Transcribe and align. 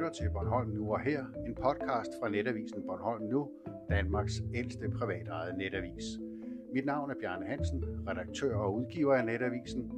lytter 0.00 0.12
til 0.12 0.30
Bornholm 0.30 0.70
Nu 0.70 0.92
og 0.92 1.00
her, 1.00 1.24
en 1.46 1.54
podcast 1.54 2.10
fra 2.20 2.28
netavisen 2.28 2.82
Bornholm 2.86 3.22
Nu, 3.22 3.50
Danmarks 3.90 4.42
ældste 4.54 4.88
privatejede 4.88 5.58
netavis. 5.58 6.04
Mit 6.74 6.86
navn 6.86 7.10
er 7.10 7.14
Bjarne 7.20 7.46
Hansen, 7.46 7.84
redaktør 8.08 8.56
og 8.56 8.74
udgiver 8.74 9.14
af 9.14 9.24
netavisen. 9.24 9.92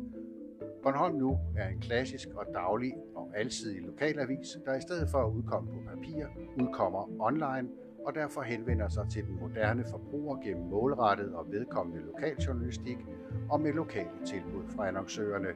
Bornholm 0.82 1.16
Nu 1.16 1.38
er 1.56 1.68
en 1.68 1.80
klassisk 1.80 2.28
og 2.34 2.46
daglig 2.54 2.92
og 3.14 3.32
alsidig 3.34 3.82
lokalavis, 3.82 4.48
der 4.64 4.74
i 4.74 4.80
stedet 4.80 5.08
for 5.10 5.18
at 5.18 5.32
udkomme 5.32 5.70
på 5.70 5.78
papir, 5.94 6.26
udkommer 6.60 7.10
online 7.20 7.68
og 8.04 8.14
derfor 8.14 8.42
henvender 8.42 8.88
sig 8.88 9.06
til 9.10 9.24
den 9.26 9.40
moderne 9.40 9.84
forbruger 9.90 10.36
gennem 10.36 10.66
målrettet 10.66 11.34
og 11.34 11.46
vedkommende 11.50 12.02
lokaljournalistik 12.06 12.98
og 13.50 13.60
med 13.60 13.72
lokale 13.72 14.18
tilbud 14.26 14.64
fra 14.76 14.88
annoncørerne. 14.88 15.48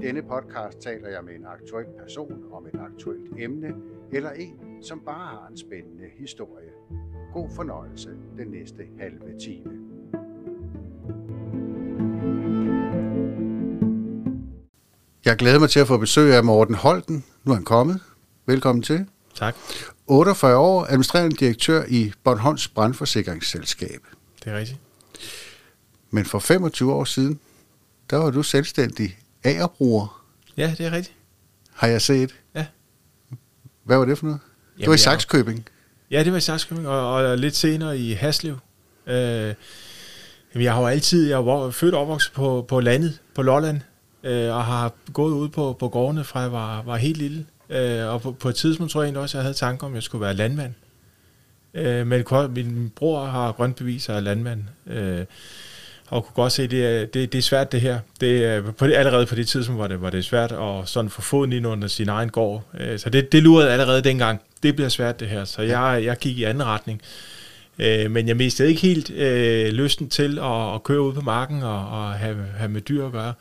I 0.00 0.06
denne 0.06 0.22
podcast 0.22 0.78
taler 0.78 1.08
jeg 1.08 1.24
med 1.24 1.34
en 1.34 1.46
aktuel 1.46 1.86
person 2.02 2.44
om 2.52 2.66
et 2.66 2.80
aktuelt 2.80 3.30
emne, 3.38 3.68
eller 4.12 4.30
en, 4.30 4.82
som 4.82 5.00
bare 5.00 5.26
har 5.26 5.46
en 5.50 5.56
spændende 5.56 6.04
historie. 6.18 6.70
God 7.32 7.50
fornøjelse 7.56 8.08
den 8.36 8.48
næste 8.48 8.82
halve 9.00 9.38
time. 9.40 9.70
Jeg 15.24 15.36
glæder 15.36 15.58
mig 15.58 15.70
til 15.70 15.80
at 15.80 15.86
få 15.86 15.96
besøg 15.96 16.34
af 16.34 16.44
Morten 16.44 16.74
Holten. 16.74 17.24
Nu 17.44 17.52
er 17.52 17.56
han 17.56 17.64
kommet. 17.64 18.00
Velkommen 18.46 18.82
til. 18.82 19.06
Tak. 19.34 19.54
48 20.06 20.56
år, 20.56 20.84
administrerende 20.84 21.36
direktør 21.36 21.84
i 21.88 22.12
Bornholms 22.24 22.68
Brandforsikringsselskab. 22.68 24.00
Det 24.44 24.52
er 24.52 24.58
rigtigt. 24.58 24.80
Men 26.10 26.24
for 26.24 26.38
25 26.38 26.92
år 26.92 27.04
siden, 27.04 27.40
der 28.10 28.16
var 28.16 28.30
du 28.30 28.42
selvstændig 28.42 29.19
agerbruger, 29.44 30.24
Ja, 30.56 30.74
det 30.78 30.86
er 30.86 30.90
rigtigt. 30.92 31.16
har 31.74 31.86
jeg 31.86 32.02
set. 32.02 32.34
Ja. 32.54 32.66
Hvad 33.84 33.98
var 33.98 34.04
det 34.04 34.18
for 34.18 34.26
noget? 34.26 34.40
det 34.76 34.80
Jamen, 34.80 34.88
var 34.88 34.94
i 34.94 34.98
Saxkøbing. 34.98 35.66
Ja, 36.10 36.24
det 36.24 36.32
var 36.32 36.38
i 36.38 36.40
Saxkøbing, 36.40 36.88
og, 36.88 37.14
og 37.14 37.38
lidt 37.38 37.56
senere 37.56 37.98
i 37.98 38.12
Haslev. 38.12 38.58
Øh, 39.06 39.14
jamen, 40.54 40.64
jeg 40.64 40.74
har 40.74 40.80
jo 40.80 40.86
altid, 40.86 41.28
jeg 41.28 41.46
var 41.46 41.70
født 41.70 41.94
og 41.94 42.00
opvokset 42.00 42.32
på, 42.32 42.64
på 42.68 42.80
landet, 42.80 43.18
på 43.34 43.42
Lolland, 43.42 43.80
øh, 44.24 44.54
og 44.54 44.64
har 44.64 44.92
gået 45.12 45.32
ud 45.32 45.48
på, 45.48 45.76
på 45.78 45.88
gårdene 45.88 46.24
fra 46.24 46.40
jeg 46.40 46.52
var, 46.52 46.82
var 46.82 46.96
helt 46.96 47.16
lille. 47.16 47.46
Øh, 47.70 48.06
og 48.06 48.22
på, 48.22 48.32
på 48.32 48.48
et 48.48 48.54
tidspunkt 48.54 48.92
tror 48.92 49.00
jeg 49.02 49.06
egentlig 49.06 49.22
også, 49.22 49.38
jeg 49.38 49.42
havde 49.44 49.54
tanker 49.54 49.86
om, 49.86 49.92
at 49.92 49.94
jeg 49.94 50.02
skulle 50.02 50.22
være 50.22 50.34
landmand. 50.34 50.74
Øh, 51.74 52.06
men 52.06 52.24
min 52.54 52.92
bror 52.96 53.24
har 53.24 53.52
grønt 53.52 53.76
bevis 53.76 54.08
og 54.08 54.16
er 54.16 54.20
landmand. 54.20 54.64
Øh, 54.86 55.24
og 56.10 56.24
kunne 56.24 56.34
godt 56.34 56.52
se, 56.52 56.62
at 56.62 56.70
det, 56.70 56.86
er- 56.86 57.06
det, 57.06 57.32
det 57.32 57.38
er 57.38 57.42
svært 57.42 57.72
det 57.72 57.80
her. 57.80 57.98
Det, 58.20 58.64
på 58.76 58.86
det, 58.86 58.94
allerede 58.94 59.26
på 59.26 59.34
det 59.34 59.48
tidspunkt 59.48 59.80
var 59.80 59.86
det, 59.88 60.02
var 60.02 60.10
det 60.10 60.24
svært 60.24 60.52
at 60.52 60.88
sådan 60.88 61.10
få 61.10 61.22
foden 61.22 61.52
ind 61.52 61.66
under 61.66 61.88
sin 61.88 62.08
egen 62.08 62.28
gård. 62.28 62.64
Øh, 62.80 62.98
så 62.98 63.10
det, 63.10 63.32
det 63.32 63.42
lurede 63.42 63.70
allerede 63.70 64.02
dengang. 64.02 64.40
Det 64.62 64.76
bliver 64.76 64.88
svært 64.88 65.20
det 65.20 65.28
her. 65.28 65.44
Så 65.44 65.62
jeg, 65.62 66.00
jeg 66.04 66.16
gik 66.18 66.38
i 66.38 66.44
anden 66.44 66.64
retning. 66.64 67.00
Øh, 67.78 68.10
men 68.10 68.28
jeg 68.28 68.36
mistede 68.36 68.68
ikke 68.68 68.80
helt 68.80 69.10
øh, 69.10 69.68
lysten 69.72 70.08
til 70.08 70.38
at, 70.38 70.74
at 70.74 70.82
køre 70.82 71.00
ud 71.02 71.12
på 71.12 71.20
marken 71.20 71.62
og, 71.62 71.88
og 71.88 72.12
have, 72.12 72.36
have 72.56 72.68
med 72.70 72.80
dyr 72.80 73.06
at 73.06 73.12
gøre. 73.12 73.32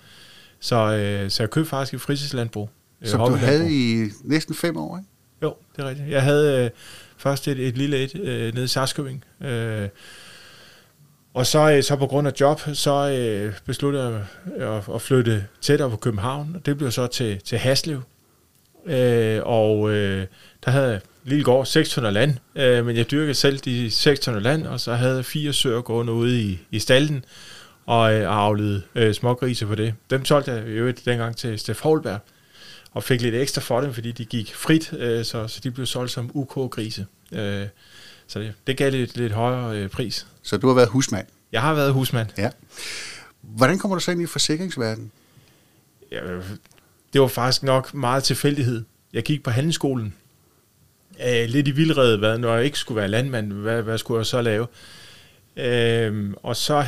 Så, 0.60 0.76
øh, 0.76 1.30
så 1.30 1.44
jeg 1.44 1.50
købte 1.50 1.70
faktisk 1.70 1.94
et 1.94 2.02
fritidslandbrug. 2.02 2.70
øh, 3.02 3.08
Som 3.08 3.20
du 3.20 3.36
havde 3.36 3.72
i 3.72 4.06
næsten 4.24 4.56
fem 4.56 4.78
år, 4.78 4.98
ikke? 4.98 5.10
Jo, 5.44 5.54
det 5.76 5.84
er 5.84 5.90
rigtigt. 5.90 6.10
Jeg 6.10 6.24
havde 6.24 6.64
øh, 6.66 6.70
først 7.18 7.48
et, 7.48 7.60
et 7.68 7.78
lille 7.78 7.98
et 8.04 8.16
øh, 8.20 8.54
nede 8.54 8.66
i 8.66 8.68
Sarskøbing. 8.68 9.24
Øh, 9.42 9.88
og 11.34 11.46
så, 11.46 11.72
øh, 11.72 11.84
så 11.84 11.96
på 11.96 12.08
grund 12.08 12.28
af 12.28 12.32
job, 12.40 12.62
så 12.74 13.10
øh, 13.10 13.54
besluttede 13.66 14.26
jeg 14.58 14.68
at, 14.68 14.84
at 14.96 15.02
flytte 15.02 15.46
tættere 15.62 15.90
på 15.90 15.98
København. 15.98 16.56
Og 16.56 16.66
det 16.66 16.78
blev 16.78 16.92
så 16.92 17.08
til, 17.08 17.42
til 17.42 17.58
Haslev. 17.58 18.02
Øh, 18.86 19.42
og 19.44 19.92
øh, 19.92 20.26
der 20.66 20.72
havde 20.72 20.88
jeg 20.88 20.96
en 20.96 21.30
lille 21.30 21.44
gård, 21.44 21.66
600 21.66 22.14
land. 22.14 22.38
Øh, 22.56 22.86
men 22.86 22.96
jeg 22.98 23.12
dyrkede 23.12 23.34
selv 23.34 23.58
de 23.58 23.92
600 23.92 24.44
land, 24.44 24.68
og 24.68 24.80
så 24.80 24.94
havde 24.94 25.16
jeg 25.16 25.26
fire 25.26 25.54
søer 25.54 25.82
gående 25.82 26.14
ude 26.14 26.42
i, 26.42 26.60
i 26.72 26.80
stallen 26.80 27.26
og 27.86 28.14
øh, 28.14 28.26
avlede 28.28 28.82
øh, 28.96 29.14
smågrise 29.14 29.66
på 29.66 29.76
det. 29.76 29.94
Dem 30.10 30.26
solgte 30.26 30.52
jeg 30.52 30.68
i 30.68 30.72
øvrigt 30.72 31.06
dengang 31.06 31.38
til 31.38 31.60
Steff 31.60 31.82
Holberg 31.82 32.20
og 32.92 33.04
fik 33.04 33.22
lidt 33.22 33.36
ekstra 33.36 33.62
for 33.62 33.82
dem, 33.82 33.94
fordi 33.94 34.12
de 34.12 34.26
gik 34.26 34.56
frit, 34.56 34.94
øh, 34.94 35.26
så, 35.26 35.48
så 35.48 35.60
de 35.64 35.72
blev 35.72 35.86
solgt 35.86 36.12
som 36.12 36.32
UK-grise. 36.34 37.06
Øh, 37.32 37.66
så 38.28 38.40
det, 38.40 38.54
det 38.68 38.78
gav 38.78 38.92
lidt, 38.92 39.18
lidt 39.18 39.34
højere 39.34 39.78
øh, 39.78 39.90
pris. 39.90 40.28
Så 40.50 40.58
du 40.58 40.68
har 40.68 40.74
været 40.74 40.88
husmand. 40.90 41.28
Jeg 41.52 41.62
har 41.62 41.74
været 41.74 41.94
husmand. 41.94 42.30
Ja. 42.38 42.50
Hvordan 43.42 43.80
kommer 43.80 43.96
du 43.96 44.02
så 44.02 44.12
ind 44.12 44.22
i 44.22 44.26
forsikringsverdenen? 44.26 45.12
Jeg, 46.12 46.22
det 47.14 47.22
var 47.22 47.28
faktisk 47.28 47.64
nok 47.64 47.94
meget 47.94 48.24
tilfældighed. 48.24 48.84
Jeg 49.14 49.24
gik 49.24 49.44
på 49.44 49.50
handelsskolen. 49.50 50.14
Øh, 51.28 51.50
lidt 51.50 51.68
i 51.68 51.72
vildrede, 51.72 52.18
hvad, 52.18 52.38
når 52.38 52.56
jeg 52.56 52.66
ikke 52.66 52.78
skulle 52.80 52.96
være 52.96 53.08
landmand, 53.08 53.54
hvad, 53.54 53.82
hvad 53.82 53.98
skulle 53.98 54.18
jeg 54.18 54.26
så 54.26 54.42
lave? 54.42 54.68
Øh, 55.58 56.34
og 56.44 56.56
så 56.56 56.86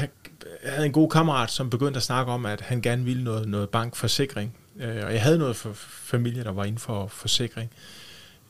havde 0.64 0.86
en 0.86 0.92
god 0.92 1.10
kammerat, 1.10 1.52
som 1.52 1.70
begyndte 1.70 1.98
at 1.98 2.04
snakke 2.04 2.32
om, 2.32 2.46
at 2.46 2.62
han 2.62 2.82
gerne 2.82 3.04
ville 3.06 3.24
noget, 3.24 3.48
noget 3.48 3.70
bankforsikring. 3.70 4.56
Øh, 4.80 5.06
og 5.06 5.14
jeg 5.14 5.22
havde 5.22 5.38
noget 5.38 5.56
for 5.56 5.72
familie, 5.74 6.44
der 6.44 6.52
var 6.52 6.64
inden 6.64 6.80
for 6.80 7.08
forsikring. 7.08 7.72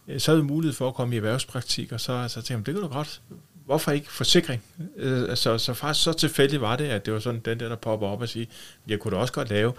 Øh, 0.07 0.19
Så 0.19 0.31
havde 0.31 0.39
jeg 0.39 0.45
mulighed 0.47 0.75
for 0.75 0.88
at 0.88 0.95
komme 0.95 1.16
i 1.16 1.17
erhvervspraktik, 1.17 1.91
og 1.91 2.01
så, 2.01 2.25
så 2.28 2.35
tænkte 2.35 2.53
jeg, 2.53 2.66
det 2.66 2.75
kunne 2.75 2.89
da 2.89 2.93
godt. 2.93 3.22
Hvorfor 3.71 3.91
ikke 3.91 4.11
forsikring? 4.11 4.61
Øh, 4.97 5.35
så, 5.37 5.57
så 5.57 5.73
faktisk 5.73 6.03
så 6.03 6.13
tilfældigt 6.13 6.61
var 6.61 6.75
det, 6.75 6.85
at 6.85 7.05
det 7.05 7.13
var 7.13 7.19
sådan 7.19 7.41
den 7.45 7.59
der, 7.59 7.69
der 7.69 7.75
popper 7.75 8.07
op 8.07 8.21
og 8.21 8.29
sige, 8.29 8.47
jeg 8.87 8.99
kunne 8.99 9.15
da 9.15 9.21
også 9.21 9.33
godt 9.33 9.49
lave. 9.49 9.73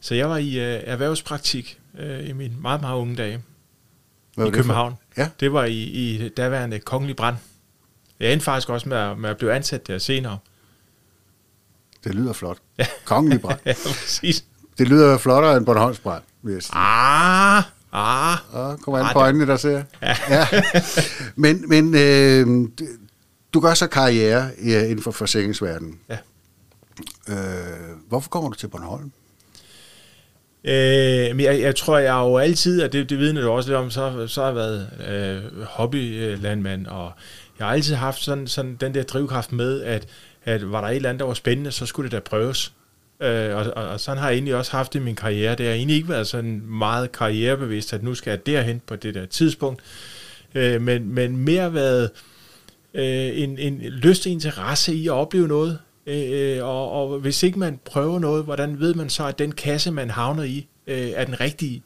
Så 0.00 0.14
jeg 0.14 0.30
var 0.30 0.36
i 0.36 0.48
øh, 0.58 0.80
erhvervspraktik 0.84 1.78
øh, 1.98 2.28
i 2.28 2.32
mine 2.32 2.54
meget, 2.60 2.80
meget 2.80 2.96
unge 2.96 3.16
dage 3.16 3.42
Hvad 4.34 4.46
i 4.46 4.48
det 4.48 4.54
for- 4.56 4.62
København. 4.62 4.94
Ja. 5.16 5.28
Det 5.40 5.52
var 5.52 5.64
i, 5.64 5.72
i 5.82 6.28
daværende 6.28 6.78
kongelig 6.78 7.16
brand. 7.16 7.36
Jeg 8.20 8.32
endte 8.32 8.44
faktisk 8.44 8.68
også 8.68 8.88
med 8.88 8.96
at, 8.96 9.18
med 9.18 9.30
at 9.30 9.36
blive 9.36 9.52
ansat 9.52 9.86
der 9.86 9.98
senere. 9.98 10.38
Det 12.04 12.14
lyder 12.14 12.32
flot. 12.32 12.58
Kongelig 13.04 13.40
brand. 13.40 13.58
ja, 13.66 13.74
præcis. 13.86 14.44
Det 14.78 14.88
lyder 14.88 15.18
flottere 15.18 15.56
end 15.56 15.66
Bornholms 15.66 15.98
brand, 15.98 16.22
vil 16.42 16.52
jeg 16.52 16.62
sige. 16.62 16.72
Ah, 16.76 17.62
ah. 17.92 18.38
Og 18.52 18.80
kommer 18.80 18.98
an 18.98 19.06
Ah, 19.06 19.12
på 19.12 19.18
øjnene, 19.18 19.46
der 19.46 19.56
ser. 19.56 19.82
Ja. 20.02 20.16
ja. 20.30 20.46
Men, 21.36 21.68
men 21.68 21.94
øh, 21.94 22.68
du 23.56 23.60
gør 23.60 23.74
så 23.74 23.86
karriere 23.86 24.50
i- 24.58 24.72
inden 24.74 25.02
for 25.02 25.10
forsikringsverdenen. 25.10 25.98
Ja. 26.08 26.18
Øh, 27.28 27.96
hvorfor 28.08 28.28
kommer 28.30 28.50
du 28.50 28.56
til 28.56 28.68
Bornholm? 28.68 29.12
Øh, 30.64 31.36
men 31.36 31.40
jeg, 31.40 31.60
jeg 31.60 31.76
tror, 31.76 31.98
jeg 31.98 32.12
jo 32.12 32.36
altid, 32.38 32.82
og 32.82 32.92
det, 32.92 33.10
det 33.10 33.18
vidner 33.18 33.40
du 33.42 33.50
også 33.50 33.68
lidt 33.70 33.76
om, 33.78 33.90
så, 33.90 34.26
så 34.28 34.40
har 34.40 34.48
jeg 34.48 34.56
været 34.56 34.88
øh, 35.08 35.62
hobbylandmand, 35.62 36.86
og 36.86 37.12
jeg 37.58 37.66
har 37.66 37.74
altid 37.74 37.94
haft 37.94 38.22
sådan, 38.22 38.46
sådan 38.46 38.76
den 38.80 38.94
der 38.94 39.02
drivkraft 39.02 39.52
med, 39.52 39.82
at, 39.82 40.06
at 40.44 40.72
var 40.72 40.80
der 40.80 40.88
et 40.88 40.96
eller 40.96 41.08
andet, 41.08 41.20
der 41.20 41.26
var 41.26 41.34
spændende, 41.34 41.72
så 41.72 41.86
skulle 41.86 42.10
det 42.10 42.12
da 42.16 42.20
prøves. 42.20 42.72
Øh, 43.20 43.56
og, 43.56 43.64
og, 43.76 43.88
og 43.88 44.00
sådan 44.00 44.18
har 44.18 44.28
jeg 44.28 44.34
egentlig 44.34 44.54
også 44.54 44.72
haft 44.72 44.92
det 44.92 45.00
i 45.00 45.02
min 45.02 45.16
karriere. 45.16 45.54
Det 45.54 45.66
har 45.66 45.72
egentlig 45.72 45.96
ikke 45.96 46.08
været 46.08 46.26
sådan 46.26 46.62
meget 46.66 47.12
karrierebevidst, 47.12 47.92
at 47.92 48.02
nu 48.02 48.14
skal 48.14 48.30
jeg 48.30 48.46
derhen 48.46 48.80
på 48.86 48.96
det 48.96 49.14
der 49.14 49.26
tidspunkt, 49.26 49.82
øh, 50.54 50.82
men, 50.82 51.14
men 51.14 51.36
mere 51.36 51.74
været 51.74 52.02
øh, 52.04 52.08
Øh, 52.96 53.42
en, 53.42 53.58
en 53.58 53.78
lyst 53.78 54.26
og 54.26 54.32
interesse 54.32 54.94
i 54.94 55.06
at 55.06 55.12
opleve 55.12 55.48
noget. 55.48 55.78
Øh, 56.06 56.64
og, 56.64 56.90
og 56.90 57.18
hvis 57.18 57.42
ikke 57.42 57.58
man 57.58 57.80
prøver 57.84 58.18
noget, 58.18 58.44
hvordan 58.44 58.80
ved 58.80 58.94
man 58.94 59.10
så, 59.10 59.26
at 59.26 59.38
den 59.38 59.52
kasse, 59.52 59.90
man 59.90 60.10
havner 60.10 60.42
i, 60.42 60.66
øh, 60.86 61.10
er 61.10 61.24
den 61.24 61.40
rigtige? 61.40 61.82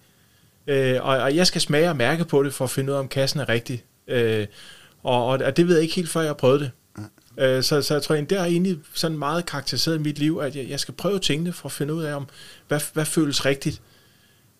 Øh, 0.66 0.96
og, 1.00 1.16
og 1.16 1.36
jeg 1.36 1.46
skal 1.46 1.60
smage 1.60 1.90
og 1.90 1.96
mærke 1.96 2.24
på 2.24 2.42
det, 2.42 2.54
for 2.54 2.64
at 2.64 2.70
finde 2.70 2.92
ud 2.92 2.96
af, 2.96 3.00
om 3.00 3.08
kassen 3.08 3.40
er 3.40 3.48
rigtig. 3.48 3.84
Øh, 4.08 4.46
og, 5.02 5.26
og, 5.26 5.38
og 5.44 5.56
det 5.56 5.68
ved 5.68 5.74
jeg 5.74 5.82
ikke 5.82 5.94
helt, 5.94 6.08
før 6.08 6.20
jeg 6.20 6.28
har 6.28 6.34
prøvet 6.34 6.60
det. 6.60 6.70
Øh, 7.38 7.62
så, 7.62 7.82
så 7.82 7.94
jeg 7.94 8.02
tror 8.02 8.14
at 8.14 8.30
det 8.30 8.38
har 8.38 8.46
egentlig 8.46 8.78
sådan 8.94 9.18
meget 9.18 9.46
karakteriseret 9.46 10.00
mit 10.00 10.18
liv, 10.18 10.40
at 10.42 10.56
jeg, 10.56 10.68
jeg 10.68 10.80
skal 10.80 10.94
prøve 10.94 11.18
tingene 11.18 11.52
for 11.52 11.68
at 11.68 11.72
finde 11.72 11.94
ud 11.94 12.02
af, 12.02 12.14
om 12.14 12.28
hvad, 12.68 12.80
hvad 12.92 13.04
føles 13.04 13.46
rigtigt. 13.46 13.76
Øh, 13.76 13.99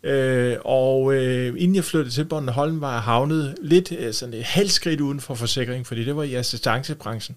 Øh, 0.02 0.56
og 0.64 1.14
øh, 1.14 1.46
inden 1.58 1.74
jeg 1.74 1.84
flyttede 1.84 2.14
til 2.14 2.24
Bornholm, 2.24 2.80
var 2.80 2.92
jeg 2.92 3.02
havnet 3.02 3.54
lidt 3.62 3.92
øh, 3.98 4.12
sådan 4.12 4.34
et 4.34 4.42
halvt 4.44 4.72
skridt 4.72 5.00
uden 5.00 5.20
for 5.20 5.34
forsikring, 5.34 5.86
fordi 5.86 6.04
det 6.04 6.16
var 6.16 6.22
i 6.22 6.34
assistancebranchen. 6.34 7.36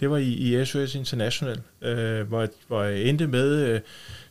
Det 0.00 0.10
var 0.10 0.16
i, 0.16 0.28
i 0.28 0.64
SOS 0.64 0.94
International, 0.94 1.60
øh, 1.82 2.28
hvor, 2.28 2.40
jeg- 2.40 2.48
hvor 2.68 2.82
jeg 2.82 3.02
endte 3.02 3.26
med 3.26 3.56
øh, 3.66 3.80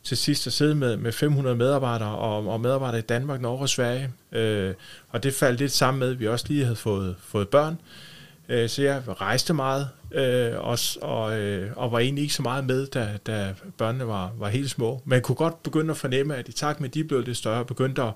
til 0.04 0.18
sidst 0.18 0.48
at 0.48 0.54
sidde 0.54 0.76
med, 0.76 0.98
med 0.98 1.12
500 1.12 1.56
medarbejdere, 1.56 2.16
og, 2.16 2.48
og 2.48 2.62
medarbejdere 2.62 3.00
i 3.00 3.04
Danmark, 3.04 3.42
Norge 3.42 3.62
og 3.62 3.70
Sverige. 3.70 4.10
Øh, 4.32 4.74
og 5.10 5.24
det 5.24 5.34
faldt 5.34 5.60
lidt 5.60 5.72
sammen 5.72 6.00
med, 6.00 6.12
at 6.12 6.20
vi 6.20 6.28
også 6.28 6.46
lige 6.50 6.64
havde 6.64 6.76
fået, 6.76 7.16
fået 7.20 7.50
børn. 7.50 7.78
Øh, 8.50 8.70
så 8.70 8.82
jeg 8.82 9.02
rejste 9.22 9.54
meget, 9.54 9.90
øh, 10.12 10.52
og, 10.58 10.80
og, 11.02 11.40
øh, 11.40 11.72
og 11.76 11.92
var 11.92 12.00
egentlig 12.00 12.22
ikke 12.22 12.34
så 12.34 12.42
meget 12.42 12.66
med, 12.66 12.88
da, 12.88 13.10
da 13.28 13.54
børnene 13.78 14.08
var, 14.08 14.32
var 14.38 14.50
helt 14.50 14.70
små. 14.70 15.02
Man 15.06 15.22
kunne 15.22 15.36
godt 15.36 15.64
begynde 15.64 15.92
at 15.92 15.98
fornemme, 15.98 16.36
at 16.36 16.48
i 16.48 16.52
takt 16.52 16.80
med, 16.80 16.90
at 16.90 16.94
de 16.94 17.04
blev 17.04 17.22
lidt 17.22 17.38
større, 17.38 17.66
begyndte 17.66 18.02
at, 18.02 18.14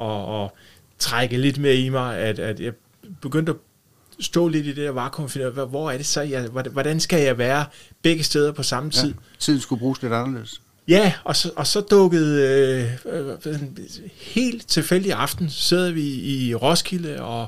at, 0.00 0.42
at 0.42 0.50
trække 0.98 1.36
lidt 1.36 1.58
mere 1.58 1.74
i 1.76 1.88
mig, 1.88 2.18
at, 2.18 2.38
at 2.38 2.60
jeg 2.60 2.72
begyndte 3.20 3.52
at 3.52 3.58
stå 4.20 4.48
lidt 4.48 4.66
i 4.66 4.68
det 4.68 4.76
der 4.76 4.90
vakuum, 4.90 5.28
finde 5.28 5.50
hvor 5.50 5.90
er 5.90 5.96
det 5.96 6.06
så, 6.06 6.20
jeg, 6.20 6.42
hvordan- 6.72 7.00
skal 7.00 7.22
jeg 7.22 7.38
være 7.38 7.64
begge 8.02 8.24
steder 8.24 8.52
på 8.52 8.62
samme 8.62 8.90
tid? 8.90 9.08
Ja. 9.08 9.14
Tiden 9.38 9.60
skulle 9.60 9.80
bruges 9.80 10.02
lidt 10.02 10.12
anderledes. 10.12 10.60
Ja, 10.88 11.12
og 11.24 11.36
så, 11.36 11.50
og 11.56 11.66
så 11.66 11.80
dukkede 11.80 12.42
øh, 13.06 13.36
øh, 13.46 13.54
en 13.60 13.78
helt 14.20 14.68
tilfældig 14.68 15.12
aften, 15.12 15.50
sidder 15.50 15.92
vi 15.92 16.02
i 16.04 16.54
Roskilde, 16.54 17.22
og, 17.22 17.46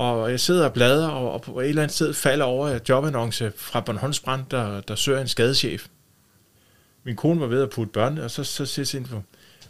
og 0.00 0.30
jeg 0.30 0.40
sidder 0.40 0.64
og 0.64 0.72
bladrer, 0.72 1.08
og, 1.08 1.32
og 1.32 1.42
på 1.42 1.60
et 1.60 1.68
eller 1.68 1.82
andet 1.82 1.94
sted 1.94 2.14
falder 2.14 2.44
over 2.44 2.68
en 2.68 2.80
jobannonce 2.88 3.52
fra 3.56 3.80
Bornholms 3.80 4.20
Brand, 4.20 4.42
der, 4.50 4.80
der 4.80 4.94
søger 4.94 5.20
en 5.20 5.28
skadeschef. 5.28 5.86
Min 7.04 7.16
kone 7.16 7.40
var 7.40 7.46
ved 7.46 7.62
at 7.62 7.70
putte 7.70 7.92
børn, 7.92 8.18
og 8.18 8.30
så, 8.30 8.44
så 8.44 8.66
siger 8.66 9.00
jeg 9.00 9.06
til 9.06 9.16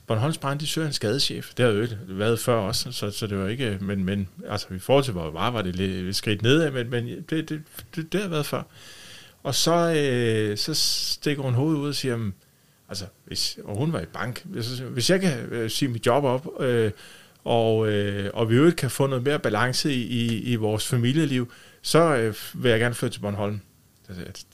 Bornholms 0.06 0.38
Brand, 0.38 0.60
de 0.60 0.66
søger 0.66 0.86
en 0.86 0.92
skadeschef. 0.92 1.54
Det 1.54 1.64
har 1.64 1.72
jo 1.72 1.86
været 2.08 2.38
før 2.38 2.54
også, 2.54 2.92
så, 2.92 3.10
så 3.10 3.26
det 3.26 3.38
var 3.38 3.48
ikke, 3.48 3.78
men, 3.80 4.04
men 4.04 4.28
altså 4.48 4.66
i 4.74 4.78
forhold 4.78 5.04
til, 5.04 5.12
hvor 5.12 5.24
det 5.24 5.34
var, 5.34 5.50
var 5.50 5.62
det 5.62 5.76
lidt 5.76 6.16
skridt 6.16 6.42
nedad, 6.42 6.70
men, 6.70 6.90
men 6.90 7.06
det, 7.30 7.48
det, 7.48 7.62
det, 7.96 8.12
det 8.12 8.22
har 8.22 8.28
været 8.28 8.46
før. 8.46 8.62
Og 9.42 9.54
så, 9.54 9.94
øh, 9.96 10.56
så 10.56 10.74
stikker 10.74 11.42
hun 11.42 11.54
hovedet 11.54 11.78
ud 11.78 11.88
og 11.88 11.94
siger, 11.94 12.16
hmm, 12.16 12.32
altså, 12.88 13.04
hvis, 13.24 13.58
og 13.64 13.76
hun 13.76 13.92
var 13.92 14.00
i 14.00 14.06
bank, 14.06 14.42
hvis, 14.44 14.78
hvis 14.78 15.10
jeg 15.10 15.20
kan 15.20 15.38
øh, 15.38 15.70
sige 15.70 15.88
mit 15.88 16.06
job 16.06 16.24
op, 16.24 16.46
øh, 16.60 16.90
og, 17.44 17.88
øh, 17.92 18.30
og 18.34 18.50
vi 18.50 18.54
øvrigt 18.54 18.76
kan 18.76 18.90
få 18.90 19.06
noget 19.06 19.24
mere 19.24 19.38
balance 19.38 19.92
i, 19.92 20.02
i, 20.02 20.42
i 20.42 20.56
vores 20.56 20.86
familieliv, 20.86 21.52
så 21.82 22.16
øh, 22.16 22.34
vil 22.54 22.70
jeg 22.70 22.80
gerne 22.80 22.94
flytte 22.94 23.16
til 23.16 23.20
Bornholm. 23.20 23.60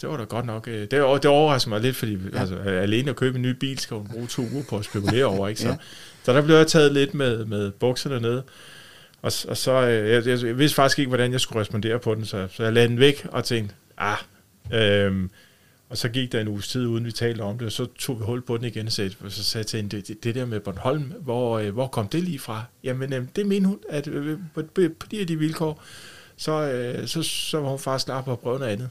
Det, 0.00 0.09
var 0.09 0.17
da 0.17 0.25
godt 0.25 0.47
nok. 0.47 0.69
Øh, 0.69 0.81
det, 0.81 0.91
det 0.91 1.27
overrasker 1.27 1.69
mig 1.69 1.81
lidt, 1.81 1.97
fordi 1.97 2.19
ja. 2.33 2.41
altså, 2.41 2.56
alene 2.56 3.11
at 3.11 3.17
købe 3.17 3.37
en 3.37 3.43
ny 3.43 3.50
bil, 3.50 3.79
skal 3.79 3.97
hun 3.97 4.09
bruge 4.09 4.27
to 4.27 4.43
uger 4.53 4.65
på 4.71 4.79
at 4.79 4.85
spekulere 4.85 5.25
over. 5.25 5.49
Ikke? 5.49 5.61
Så, 5.61 5.69
ja. 5.69 5.77
så 6.23 6.33
der 6.33 6.43
blev 6.43 6.56
jeg 6.56 6.67
taget 6.67 6.93
lidt 6.93 7.15
med, 7.15 7.44
med 7.44 7.71
bukserne 7.71 8.21
nede. 8.21 8.43
Og, 9.23 9.33
og 9.49 9.56
så, 9.56 9.73
øh, 9.73 10.11
jeg, 10.11 10.27
jeg 10.27 10.59
vidste 10.59 10.75
faktisk 10.75 10.99
ikke, 10.99 11.09
hvordan 11.09 11.33
jeg 11.33 11.41
skulle 11.41 11.61
respondere 11.61 11.99
på 11.99 12.15
den, 12.15 12.25
så, 12.25 12.49
så 12.50 12.62
jeg 12.62 12.73
lagde 12.73 12.88
den 12.88 13.00
væk 13.00 13.27
og 13.31 13.44
tænkte, 13.44 13.75
ah, 13.99 14.17
øhm, 14.73 15.31
og 15.88 15.99
så 15.99 16.09
gik 16.09 16.33
der 16.33 16.41
en 16.41 16.49
uges 16.49 16.69
tid, 16.69 16.87
uden 16.87 17.05
vi 17.05 17.12
talte 17.12 17.41
om 17.41 17.59
det, 17.59 17.67
og 17.67 17.73
så 17.73 17.87
tog 17.99 18.21
vi 18.21 18.25
hul 18.25 18.43
på 18.43 18.56
den 18.56 18.65
igen, 18.65 18.87
og 18.87 18.93
så, 18.93 19.11
så 19.29 19.44
sagde 19.44 19.62
jeg 19.62 19.67
til 19.67 19.77
hende, 19.77 20.03
det, 20.03 20.25
det 20.25 20.35
der 20.35 20.47
med 20.47 20.61
Bornholm, 20.61 21.12
hvor, 21.21 21.59
øh, 21.59 21.73
hvor 21.73 21.87
kom 21.87 22.09
det 22.09 22.23
lige 22.23 22.38
fra? 22.38 22.65
Jamen, 22.85 23.12
øh, 23.12 23.25
det 23.37 23.47
mener 23.47 23.69
hun, 23.69 23.79
at 23.88 24.09
øh, 24.09 24.38
på, 24.55 24.62
på, 24.75 25.06
de 25.11 25.17
her 25.17 25.27
de 25.27 25.38
vilkår, 25.38 25.83
så, 26.37 27.03
så, 27.06 27.23
så 27.23 27.61
var 27.61 27.69
hun 27.69 27.79
faktisk 27.79 28.06
klar 28.06 28.23
på 28.23 28.33
at 28.33 28.38
prøve 28.38 28.59
noget 28.59 28.73
andet. 28.73 28.91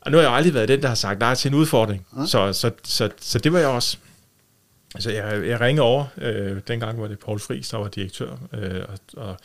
Og 0.00 0.10
nu 0.10 0.16
har 0.16 0.24
jeg 0.24 0.32
aldrig 0.32 0.54
været 0.54 0.68
den, 0.68 0.82
der 0.82 0.88
har 0.88 0.94
sagt 0.94 1.20
nej 1.20 1.34
til 1.34 1.48
en 1.48 1.54
udfordring, 1.54 2.06
ja. 2.16 2.26
så, 2.26 2.52
så, 2.52 2.70
så, 2.84 3.10
så 3.20 3.38
det 3.38 3.52
var 3.52 3.58
jeg 3.58 3.68
også. 3.68 3.98
Altså, 4.94 5.10
jeg, 5.10 5.46
jeg 5.46 5.60
ringede 5.60 5.82
over, 5.82 6.06
øh, 6.16 6.60
dengang 6.68 7.00
var 7.00 7.08
det 7.08 7.18
Paul 7.18 7.40
Friis, 7.40 7.68
der 7.68 7.78
var 7.78 7.88
direktør, 7.88 8.36
øh, 8.52 8.82
og, 8.88 8.98
og 9.16 9.36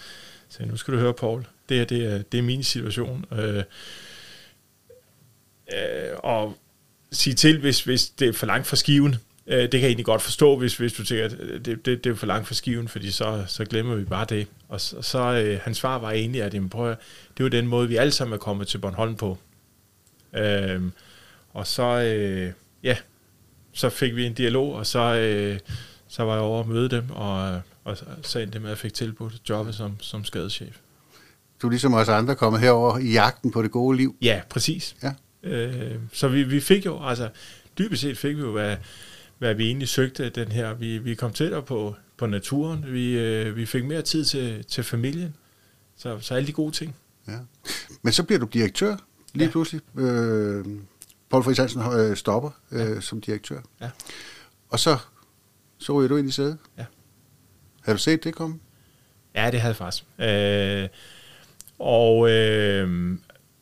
sagde, 0.50 0.72
nu 0.72 0.78
skal 0.78 0.94
du 0.94 1.00
høre, 1.00 1.14
Paul, 1.14 1.46
det, 1.70 1.82
er, 1.82 1.86
det, 1.86 2.14
er, 2.14 2.22
det 2.22 2.38
er 2.38 2.42
min 2.42 2.64
situation. 2.64 3.26
Øh, 3.32 3.64
øh, 5.74 6.18
og 6.18 6.58
sige 7.12 7.34
til, 7.34 7.60
hvis, 7.60 7.84
hvis 7.84 8.10
det 8.10 8.28
er 8.28 8.34
for 8.34 8.46
langt 8.46 8.68
fra 8.68 8.76
skiven. 8.76 9.16
Øh, 9.48 9.62
det 9.62 9.72
kan 9.72 9.82
jeg 9.82 9.88
egentlig 9.88 10.06
godt 10.06 10.22
forstå, 10.22 10.58
hvis, 10.58 10.78
hvis 10.78 10.94
du 10.94 11.04
tænker, 11.04 11.26
at 11.26 11.32
det, 11.66 11.86
det, 11.86 12.04
det 12.04 12.06
er 12.06 12.16
for 12.16 12.28
langt 12.28 12.48
fra 12.48 12.56
skiven, 12.56 12.88
fordi 12.88 13.12
så, 13.12 13.44
så 13.48 13.66
glemmer 13.66 13.96
vi 13.96 14.04
bare 14.04 14.26
det. 14.30 14.48
Og 14.68 14.82
så, 14.82 15.02
så 15.02 15.20
øh, 15.20 15.60
hans 15.64 15.78
svar 15.78 15.98
var 15.98 16.12
egentlig, 16.12 16.42
at 16.42 16.54
jamen, 16.54 16.70
prøv, 16.70 16.96
det 17.38 17.44
var 17.44 17.50
den 17.50 17.68
måde, 17.68 17.88
vi 17.88 17.96
alle 17.96 18.12
sammen 18.12 18.34
er 18.34 18.38
kommet 18.38 18.68
til 18.68 18.78
Bornholm 18.78 19.16
på. 19.16 19.38
Øh, 20.36 20.82
og 21.54 21.68
så, 21.68 21.84
øh, 21.84 22.52
ja, 22.84 22.98
så 23.74 23.90
fik 23.90 24.16
vi 24.16 24.26
en 24.26 24.34
dialog, 24.34 24.74
og 24.74 24.86
så, 24.86 25.16
øh, 25.16 25.60
så 26.08 26.24
var 26.24 26.34
jeg 26.34 26.42
over 26.42 26.60
at 26.60 26.68
møde 26.68 26.90
dem, 26.90 27.10
og, 27.10 27.62
og 27.84 27.98
så 28.22 28.40
endte 28.40 28.54
det 28.54 28.62
med, 28.62 28.70
at 28.70 28.76
jeg 28.76 28.78
fik 28.78 28.94
tilbudt 28.94 29.42
jobbet 29.50 29.76
som, 29.76 29.96
som 30.00 30.26
skadeschef. 30.26 30.78
Du 31.62 31.68
er 31.68 31.72
ligesom 31.72 31.94
os 31.94 32.10
andre 32.10 32.36
kommet 32.36 32.62
herover 32.62 32.98
i 32.98 33.12
jagten 33.12 33.52
på 33.52 33.62
det 33.62 33.72
gode 33.72 33.98
liv. 33.98 34.16
Ja, 34.22 34.42
præcis. 34.50 34.96
Ja. 35.04 35.14
Øh, 35.44 35.96
så 36.14 36.28
vi, 36.28 36.44
vi 36.44 36.60
fik 36.60 36.86
jo, 36.86 37.04
altså 37.04 37.30
dybest 37.78 38.02
set 38.02 38.18
fik 38.18 38.36
vi 38.36 38.42
jo, 38.42 38.52
hvad, 38.52 38.78
hvad 39.38 39.54
vi 39.54 39.66
egentlig 39.66 39.88
søgte 39.88 40.30
den 40.30 40.52
her. 40.52 40.74
Vi, 40.74 40.98
vi 40.98 41.16
kom 41.16 41.34
tættere 41.34 41.64
på, 41.64 41.96
på 42.18 42.26
naturen, 42.26 42.86
vi, 42.88 43.18
øh, 43.18 43.56
vi 43.56 43.66
fik 43.66 43.86
mere 43.86 44.02
tid 44.02 44.26
til, 44.26 44.66
til 44.66 44.84
familien, 44.84 45.36
så, 45.98 46.20
så 46.20 46.34
alle 46.36 46.48
de 46.48 46.54
gode 46.54 46.72
ting. 46.72 46.96
Ja. 47.28 47.38
Men 48.02 48.14
så 48.14 48.24
bliver 48.24 48.40
du 48.40 48.46
direktør 48.46 48.98
lige 49.34 49.46
ja. 49.46 49.52
pludselig. 49.52 49.82
Øh, 49.98 50.66
Paul 51.30 51.44
Friis 51.44 51.58
Hansen 51.58 51.82
øh, 51.82 52.18
stopper 52.18 52.50
øh, 52.72 52.80
ja. 52.80 53.02
som 53.02 53.22
direktør. 53.22 53.60
Ja. 53.82 53.90
Og 54.70 54.80
så, 54.80 54.98
så 55.78 55.94
ryger 55.94 56.08
du 56.08 56.18
ind 56.18 56.30
i 56.30 56.32
sædet. 56.32 56.58
Ja. 56.78 56.86
Har 57.82 57.94
du 57.94 58.00
set 58.00 58.24
det 58.24 58.36
komme? 58.36 58.60
Ja, 59.36 59.52
det 59.52 59.62
havde 59.62 59.72
jeg 59.72 59.76
faktisk. 59.76 60.06
Øh, 60.20 60.90
og 61.80 62.30
øh, 62.30 63.18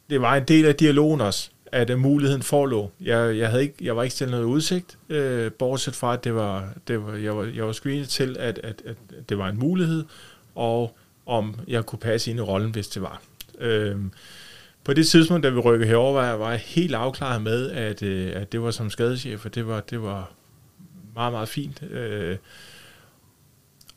det 0.09 0.21
var 0.21 0.35
en 0.35 0.44
del 0.44 0.65
af 0.65 0.75
dialogen 0.75 1.21
også 1.21 1.50
at 1.72 1.90
uh, 1.90 2.00
muligheden 2.00 2.44
forelå. 2.44 2.92
Jeg, 3.02 3.38
jeg, 3.38 3.50
havde 3.50 3.64
ikke, 3.64 3.75
jeg 3.81 3.96
var 3.96 4.04
ikke 4.04 4.16
stillet 4.16 4.31
noget 4.31 4.46
udsigt, 4.46 4.98
øh, 5.10 5.52
bortset 5.52 5.96
fra, 5.96 6.14
at 6.14 6.24
det 6.24 6.36
var, 6.36 6.69
det 6.88 7.06
var, 7.06 7.16
jeg, 7.16 7.38
var, 7.38 7.44
jeg 7.44 7.66
var 7.66 7.72
screenet 7.72 8.10
til, 8.10 8.36
at, 8.40 8.60
at, 8.64 8.81
at 8.86 8.96
det 9.30 9.38
var 9.38 9.50
en 9.50 9.60
mulighed, 9.60 10.06
og 10.56 10.98
om 11.25 11.56
jeg 11.68 11.86
kunne 11.86 12.00
passe 12.00 12.31
ind 12.31 12.40
i 12.40 12.42
rollen, 12.42 12.72
hvis 12.72 12.88
det 12.88 13.02
var. 13.02 13.22
Øh, 13.60 13.96
på 14.84 14.94
det 14.94 15.08
tidspunkt, 15.08 15.44
da 15.44 15.50
vi 15.50 15.60
rykkede 15.60 15.90
herover, 15.90 16.14
var 16.14 16.28
jeg, 16.30 16.40
var 16.40 16.50
jeg 16.50 16.60
helt 16.60 16.96
afklaret 16.96 17.42
med, 17.42 17.72
at, 17.72 18.04
øh, 18.04 18.31
at 18.34 18.52
det 18.52 18.62
var 18.62 18.72
som 18.72 18.90
skadeschef, 18.90 19.46
og 19.46 19.56
det 19.56 19.68
var, 19.68 19.80
det 19.80 20.02
var 20.02 20.31
meget, 21.13 21.34
meget 21.34 21.50
fint. 21.50 21.84
Øh, 21.92 22.38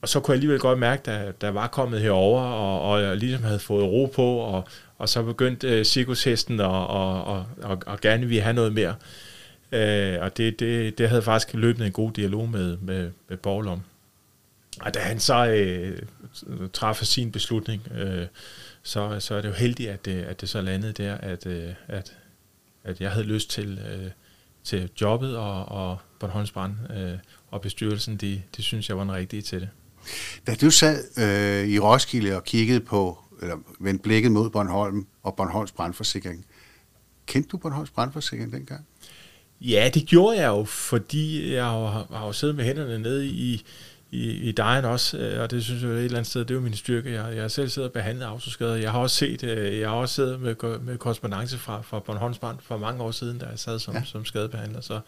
og 0.03 0.09
så 0.09 0.21
kunne 0.21 0.33
jeg 0.33 0.37
alligevel 0.37 0.61
godt 0.61 0.79
mærke, 0.79 1.11
at 1.11 1.41
der 1.41 1.51
var 1.51 1.67
kommet 1.67 2.01
herover 2.01 2.43
og, 2.43 2.91
og 2.91 3.03
jeg 3.03 3.17
ligesom 3.17 3.45
havde 3.45 3.59
fået 3.59 3.85
ro 3.85 4.13
på, 4.15 4.37
og, 4.37 4.69
og 4.99 5.09
så 5.09 5.23
begyndte 5.23 5.69
øh, 5.79 5.85
cirkushesten 5.85 6.61
og, 6.61 6.87
og, 6.87 7.25
og, 7.25 7.47
og, 7.63 7.79
og 7.87 8.01
gerne 8.01 8.27
ville 8.27 8.43
have 8.43 8.55
noget 8.55 8.73
mere. 8.73 8.95
Øh, 9.73 10.19
og 10.21 10.37
det, 10.37 10.61
det, 10.61 10.99
det 10.99 11.09
havde 11.09 11.23
faktisk 11.23 11.55
løbende 11.55 11.87
en 11.87 11.93
god 11.93 12.13
dialog 12.13 12.49
med, 12.49 12.77
med, 12.77 13.11
med 13.29 13.37
Borgel 13.37 13.69
om. 13.69 13.83
Og 14.81 14.95
da 14.95 15.01
han 15.01 15.21
så 15.21 15.47
øh, 15.47 15.99
træffer 16.73 17.05
sin 17.05 17.33
beslutning, 17.33 17.83
øh, 17.95 18.27
så, 18.83 19.21
så 19.21 19.35
er 19.35 19.41
det 19.41 19.49
jo 19.49 19.55
heldigt, 19.55 19.91
at 19.91 20.05
det, 20.05 20.23
at 20.23 20.41
det 20.41 20.49
så 20.49 20.61
landede 20.61 20.93
der, 20.93 21.15
at, 21.15 21.47
øh, 21.47 21.69
at, 21.89 22.17
at 22.85 23.01
jeg 23.01 23.11
havde 23.11 23.27
lyst 23.27 23.51
til, 23.51 23.79
øh, 23.93 24.11
til 24.65 24.91
jobbet, 25.01 25.37
og, 25.37 25.65
og 25.65 25.99
Bornholms 26.19 26.51
Brand 26.51 26.75
øh, 26.97 27.19
og 27.51 27.61
bestyrelsen, 27.61 28.17
de, 28.17 28.43
de 28.57 28.63
synes 28.63 28.89
jeg 28.89 28.97
var 28.97 29.03
den 29.05 29.13
rigtige 29.13 29.43
til 29.43 29.61
det. 29.61 29.69
Da 30.47 30.55
du 30.55 30.71
sad 30.71 31.05
øh, 31.19 31.69
i 31.69 31.79
Roskilde 31.79 32.37
og 32.37 32.45
kiggede 32.45 32.81
på 32.81 33.19
eller 33.43 33.57
vendte 33.81 34.03
blikket 34.03 34.33
mod 34.33 34.51
Bornholm 34.51 35.07
og 35.23 35.37
Bornholms 35.37 35.73
brandforsikring. 35.73 36.47
Kendte 37.27 37.49
du 37.49 37.57
Bornholms 37.57 37.91
brandforsikring 37.91 38.53
dengang? 38.53 38.87
Ja, 39.61 39.91
det 39.95 40.07
gjorde 40.07 40.41
jeg 40.41 40.47
jo, 40.47 40.65
fordi 40.65 41.55
jeg 41.55 41.65
har, 41.65 42.07
har 42.11 42.27
jo 42.27 42.33
siddet 42.33 42.57
med 42.57 42.65
hænderne 42.65 42.99
nede 42.99 43.27
i, 43.27 43.65
i, 44.11 44.31
i 44.31 44.53
dejen 44.53 44.85
også, 44.85 45.19
øh, 45.19 45.43
og 45.43 45.51
det 45.51 45.65
synes 45.65 45.83
jeg 45.83 45.91
et 45.91 46.05
eller 46.05 46.19
andet 46.19 46.31
sted, 46.31 46.41
det 46.41 46.51
er 46.51 46.55
jo 46.55 46.61
min 46.61 46.77
styrke. 46.77 47.13
Jeg, 47.13 47.35
jeg 47.35 47.43
har 47.43 47.49
selv 47.49 47.69
siddet 47.69 47.89
og 47.89 47.93
behandlet 47.93 48.25
autoskader. 48.25 48.75
Jeg 48.75 48.93
har 48.93 48.99
også 48.99 49.17
set, 49.17 49.43
øh, 49.43 49.79
jeg 49.79 49.89
har 49.89 49.97
også 49.97 50.15
siddet 50.15 50.41
med, 50.41 50.79
med 50.79 50.99
korrespondence 50.99 51.59
fra, 51.59 51.83
fra 51.83 52.01
Bornholms 52.01 52.39
Brand 52.39 52.59
for 52.63 52.79
mange 52.79 53.03
år 53.03 53.11
siden, 53.11 53.39
da 53.39 53.47
jeg 53.47 53.59
sad 53.59 53.79
som, 53.79 53.95
ja. 53.95 54.03
som 54.05 54.25
skadebehandler. 54.25 54.81
Så, 54.81 55.01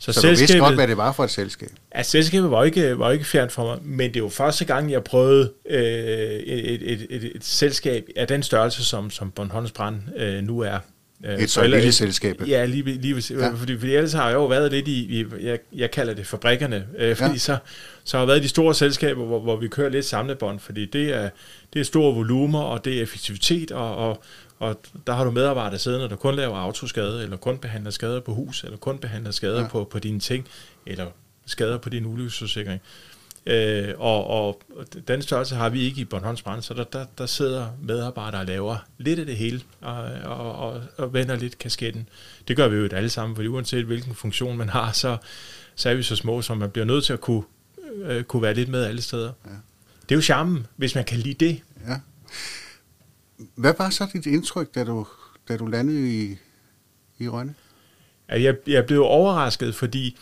så, 0.00 0.12
så 0.12 0.20
du 0.20 0.26
vidste 0.26 0.58
godt, 0.58 0.74
hvad 0.74 0.88
det 0.88 0.96
var 0.96 1.12
for 1.12 1.24
et 1.24 1.30
selskab? 1.30 1.68
Ja, 1.96 2.02
selskabet 2.02 2.50
var 2.50 2.64
ikke, 2.64 2.98
var 2.98 3.10
ikke 3.10 3.24
fjernt 3.24 3.52
for 3.52 3.64
mig, 3.66 3.78
men 3.82 4.14
det 4.14 4.22
var 4.22 4.28
første 4.28 4.64
gang, 4.64 4.92
jeg 4.92 5.04
prøvede 5.04 5.52
øh, 5.70 5.80
et, 5.80 6.92
et, 6.92 7.06
et, 7.10 7.24
et, 7.24 7.44
selskab 7.44 8.08
af 8.16 8.26
den 8.26 8.42
størrelse, 8.42 8.84
som, 8.84 9.10
som 9.10 9.30
Bornholms 9.30 9.72
Brand 9.72 9.96
øh, 10.16 10.42
nu 10.42 10.60
er. 10.60 10.78
Øh, 11.24 11.38
et 11.38 11.50
så 11.50 11.66
lille 11.66 11.92
selskab? 11.92 12.42
Ja, 12.46 12.64
lige, 12.64 12.82
lige 12.82 13.22
ja. 13.30 13.48
Fordi, 13.48 13.78
fordi 13.78 13.94
ellers 13.94 14.12
har 14.12 14.26
jeg 14.26 14.34
jo 14.34 14.46
været 14.46 14.72
lidt 14.72 14.88
i, 14.88 15.20
i 15.20 15.24
jeg, 15.40 15.58
jeg 15.72 15.90
kalder 15.90 16.14
det 16.14 16.26
fabrikkerne, 16.26 16.86
øh, 16.98 17.16
fordi 17.16 17.32
ja. 17.32 17.38
så, 17.38 17.56
så 18.04 18.16
har 18.16 18.24
jeg 18.24 18.28
været 18.28 18.38
i 18.38 18.42
de 18.42 18.48
store 18.48 18.74
selskaber, 18.74 19.24
hvor, 19.24 19.40
hvor 19.40 19.56
vi 19.56 19.68
kører 19.68 19.88
lidt 19.88 20.04
samlebånd, 20.04 20.60
fordi 20.60 20.86
det 20.86 21.14
er, 21.14 21.30
det 21.72 21.80
er 21.80 21.84
store 21.84 22.14
volumer, 22.14 22.60
og 22.60 22.84
det 22.84 22.98
er 22.98 23.02
effektivitet, 23.02 23.70
og, 23.70 23.96
og, 23.96 24.22
og 24.58 24.80
der 25.06 25.12
har 25.12 25.24
du 25.24 25.30
medarbejdere 25.30 25.78
siddende, 25.78 26.08
der 26.08 26.16
kun 26.16 26.34
laver 26.34 26.56
autoskade, 26.56 27.22
eller 27.22 27.36
kun 27.36 27.58
behandler 27.58 27.90
skader 27.90 28.20
på 28.20 28.34
hus, 28.34 28.64
eller 28.64 28.76
kun 28.76 28.98
behandler 28.98 29.30
skader 29.30 29.60
ja. 29.60 29.68
på, 29.68 29.84
på 29.84 29.98
dine 29.98 30.20
ting, 30.20 30.46
eller 30.86 31.06
skader 31.46 31.78
på 31.78 31.88
din 31.88 32.06
ulykkesforsikring. 32.06 32.80
Øh, 33.46 33.94
og, 33.98 34.26
og 34.26 34.62
den 35.08 35.22
størrelse 35.22 35.54
har 35.54 35.68
vi 35.68 35.80
ikke 35.80 36.00
i 36.00 36.04
Bornholms 36.04 36.42
Brand, 36.42 36.62
så 36.62 36.74
der, 36.74 36.84
der, 36.84 37.06
der 37.18 37.26
sidder 37.26 37.68
medarbejdere 37.82 38.40
og 38.40 38.46
laver 38.46 38.76
lidt 38.98 39.18
af 39.18 39.26
det 39.26 39.36
hele, 39.36 39.60
og, 39.80 39.96
og, 40.24 40.52
og, 40.52 40.82
og 40.96 41.12
vender 41.12 41.36
lidt 41.36 41.58
kasketten. 41.58 42.08
Det 42.48 42.56
gør 42.56 42.68
vi 42.68 42.76
jo 42.76 42.88
alle 42.92 43.10
sammen, 43.10 43.36
for 43.36 43.42
uanset 43.48 43.84
hvilken 43.84 44.14
funktion 44.14 44.56
man 44.56 44.68
har, 44.68 44.92
så, 44.92 45.16
så 45.74 45.90
er 45.90 45.94
vi 45.94 46.02
så 46.02 46.16
små, 46.16 46.42
så 46.42 46.54
man 46.54 46.70
bliver 46.70 46.84
nødt 46.84 47.04
til 47.04 47.12
at 47.12 47.20
kunne, 47.20 47.42
øh, 48.02 48.24
kunne 48.24 48.42
være 48.42 48.54
lidt 48.54 48.68
med 48.68 48.84
alle 48.84 49.02
steder. 49.02 49.32
Ja. 49.44 49.50
Det 50.02 50.14
er 50.14 50.16
jo 50.16 50.22
charmen, 50.22 50.66
hvis 50.76 50.94
man 50.94 51.04
kan 51.04 51.18
lide 51.18 51.46
det. 51.46 51.60
Ja. 51.88 51.94
Hvad 53.54 53.74
var 53.78 53.90
så 53.90 54.06
dit 54.12 54.26
indtryk, 54.26 54.74
da 54.74 54.84
du, 54.84 55.06
da 55.48 55.56
du 55.56 55.66
landede 55.66 56.22
i, 56.22 56.36
i 57.18 57.28
Rønne? 57.28 57.54
Ja, 58.28 58.42
jeg, 58.42 58.54
jeg 58.66 58.86
blev 58.86 59.02
overrasket, 59.02 59.74
fordi 59.74 60.16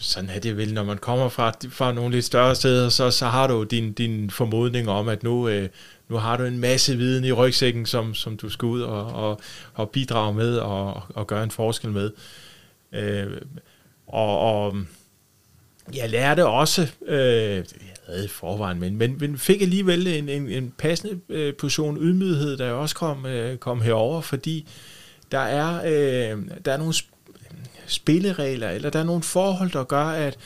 sådan 0.00 0.30
er 0.30 0.38
det 0.38 0.56
vel, 0.56 0.74
når 0.74 0.84
man 0.84 0.98
kommer 0.98 1.28
fra, 1.28 1.52
fra 1.70 1.92
nogle 1.92 2.14
lidt 2.14 2.24
større 2.24 2.54
steder, 2.54 2.88
så, 2.88 3.10
så 3.10 3.26
har 3.26 3.46
du 3.46 3.62
din, 3.62 3.92
din 3.92 4.30
formodning 4.30 4.88
om, 4.88 5.08
at 5.08 5.22
nu, 5.22 5.48
øh, 5.48 5.68
nu 6.08 6.16
har 6.16 6.36
du 6.36 6.44
en 6.44 6.58
masse 6.58 6.96
viden 6.96 7.24
i 7.24 7.32
rygsækken, 7.32 7.86
som, 7.86 8.14
som 8.14 8.36
du 8.36 8.48
skal 8.48 8.66
ud 8.66 8.80
og, 8.80 9.06
og, 9.06 9.40
og 9.74 9.90
bidrage 9.90 10.34
med 10.34 10.56
og, 10.56 11.02
og 11.08 11.26
gøre 11.26 11.44
en 11.44 11.50
forskel 11.50 11.90
med. 11.90 12.10
Øh, 12.92 13.26
og, 14.06 14.38
og 14.38 14.76
jeg 15.94 16.10
lærte 16.10 16.46
også, 16.46 16.88
øh, 17.06 17.18
jeg 17.18 17.64
havde 18.06 18.24
i 18.24 18.28
forvejen, 18.28 18.80
men, 18.80 18.96
men, 18.96 19.16
men 19.20 19.38
fik 19.38 19.62
alligevel 19.62 20.06
en, 20.06 20.28
en, 20.28 20.48
en 20.48 20.72
passende 20.78 21.20
øh, 21.28 21.54
portion 21.54 21.96
ydmyghed, 21.96 22.56
der 22.56 22.70
også 22.70 22.94
kom, 22.94 23.26
øh, 23.26 23.58
kom 23.58 23.80
herover, 23.80 24.20
fordi 24.20 24.68
der 25.32 25.38
er, 25.38 25.82
øh, 25.84 26.42
der 26.64 26.72
er 26.72 26.76
nogle 26.76 26.94
spilleregler, 27.86 28.70
eller 28.70 28.90
der 28.90 28.98
er 28.98 29.04
nogle 29.04 29.22
forhold, 29.22 29.70
der 29.70 29.84
gør, 29.84 30.04
at, 30.04 30.38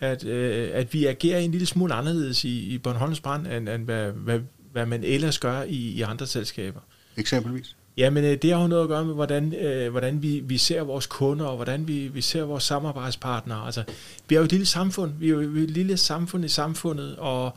at, 0.00 0.24
øh, 0.24 0.70
at 0.72 0.94
vi 0.94 1.06
agerer 1.06 1.38
en 1.38 1.50
lille 1.50 1.66
smule 1.66 1.94
anderledes 1.94 2.44
i, 2.44 2.58
i 2.58 2.78
Bornholms 2.78 3.20
Brand, 3.20 3.46
end, 3.46 3.68
end 3.68 3.84
hvad, 3.84 4.12
hvad, 4.12 4.40
hvad 4.72 4.86
man 4.86 5.04
ellers 5.04 5.38
gør 5.38 5.62
i, 5.62 5.76
i 5.76 6.02
andre 6.02 6.26
selskaber. 6.26 6.80
Eksempelvis? 7.16 7.76
Jamen, 7.96 8.24
øh, 8.24 8.36
det 8.42 8.52
har 8.52 8.62
jo 8.62 8.66
noget 8.66 8.82
at 8.82 8.88
gøre 8.88 9.04
med, 9.04 9.14
hvordan, 9.14 9.54
øh, 9.54 9.90
hvordan 9.90 10.22
vi, 10.22 10.38
vi 10.38 10.58
ser 10.58 10.82
vores 10.82 11.06
kunder, 11.06 11.46
og 11.46 11.56
hvordan 11.56 11.88
vi, 11.88 12.08
vi 12.08 12.20
ser 12.20 12.42
vores 12.42 12.64
samarbejdspartnere. 12.64 13.66
Altså, 13.66 13.82
vi 14.28 14.34
er 14.34 14.38
jo 14.38 14.44
et 14.44 14.50
lille 14.50 14.66
samfund. 14.66 15.12
Vi 15.18 15.26
er 15.26 15.30
jo 15.30 15.40
et 15.40 15.70
lille 15.70 15.96
samfund 15.96 16.44
i 16.44 16.48
samfundet, 16.48 17.16
og 17.16 17.56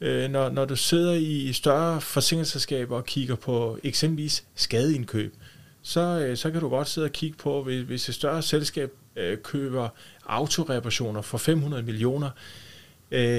øh, 0.00 0.30
når, 0.30 0.50
når 0.50 0.64
du 0.64 0.76
sidder 0.76 1.12
i 1.12 1.52
større 1.52 2.00
forsikringsselskaber 2.00 2.96
og 2.96 3.04
kigger 3.04 3.34
på 3.34 3.78
eksempelvis 3.84 4.44
skadeindkøb, 4.54 5.34
så, 5.82 6.00
øh, 6.00 6.36
så 6.36 6.50
kan 6.50 6.60
du 6.60 6.68
godt 6.68 6.88
sidde 6.88 7.04
og 7.04 7.12
kigge 7.12 7.36
på, 7.38 7.62
hvis, 7.62 7.82
hvis 7.82 8.08
et 8.08 8.14
større 8.14 8.42
selskab 8.42 8.92
øh, 9.16 9.38
køber 9.38 9.88
autoreparationer 10.26 11.22
for 11.22 11.38
500 11.38 11.82
millioner, 11.82 12.26
øh, 12.26 12.71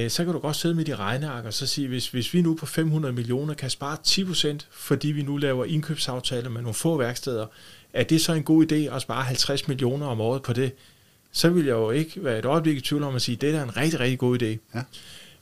så 0.10 0.24
kan 0.24 0.34
du 0.34 0.40
godt 0.40 0.56
sidde 0.56 0.76
med 0.76 0.86
de 0.86 0.96
regneark 0.96 1.46
og 1.46 1.54
så 1.54 1.68
sige, 1.68 1.88
hvis, 1.88 2.08
hvis 2.08 2.34
vi 2.34 2.42
nu 2.42 2.56
på 2.56 2.66
500 2.66 3.14
millioner 3.14 3.54
kan 3.54 3.70
spare 3.70 3.98
10%, 4.08 4.58
fordi 4.72 5.08
vi 5.08 5.22
nu 5.22 5.38
laver 5.38 5.66
indkøbsaftaler 5.66 6.50
med 6.50 6.62
nogle 6.62 6.74
få 6.74 6.98
værksteder, 6.98 7.46
er 7.94 8.04
det 8.04 8.22
så 8.22 8.34
en 8.34 8.44
god 8.44 8.72
idé 8.72 8.96
at 8.96 9.02
spare 9.02 9.24
50 9.24 9.68
millioner 9.68 10.06
om 10.08 10.22
året 10.22 10.42
på 10.42 10.54
det? 10.54 10.72
Så 11.32 11.50
vil 11.50 11.66
jeg 11.66 11.74
jo 11.74 11.92
ikke 11.92 12.24
være 12.24 12.40
et 12.40 12.46
øjeblik 12.46 12.78
i 12.78 12.82
tvivl 12.82 13.04
om 13.04 13.16
at 13.16 13.22
sige, 13.22 13.36
at 13.36 13.42
det 13.42 13.56
er 13.56 13.64
en 13.64 13.78
rigtig, 13.78 14.00
rigtig 14.00 14.20
god 14.20 14.42
idé. 14.42 14.76
Ja. 14.76 14.84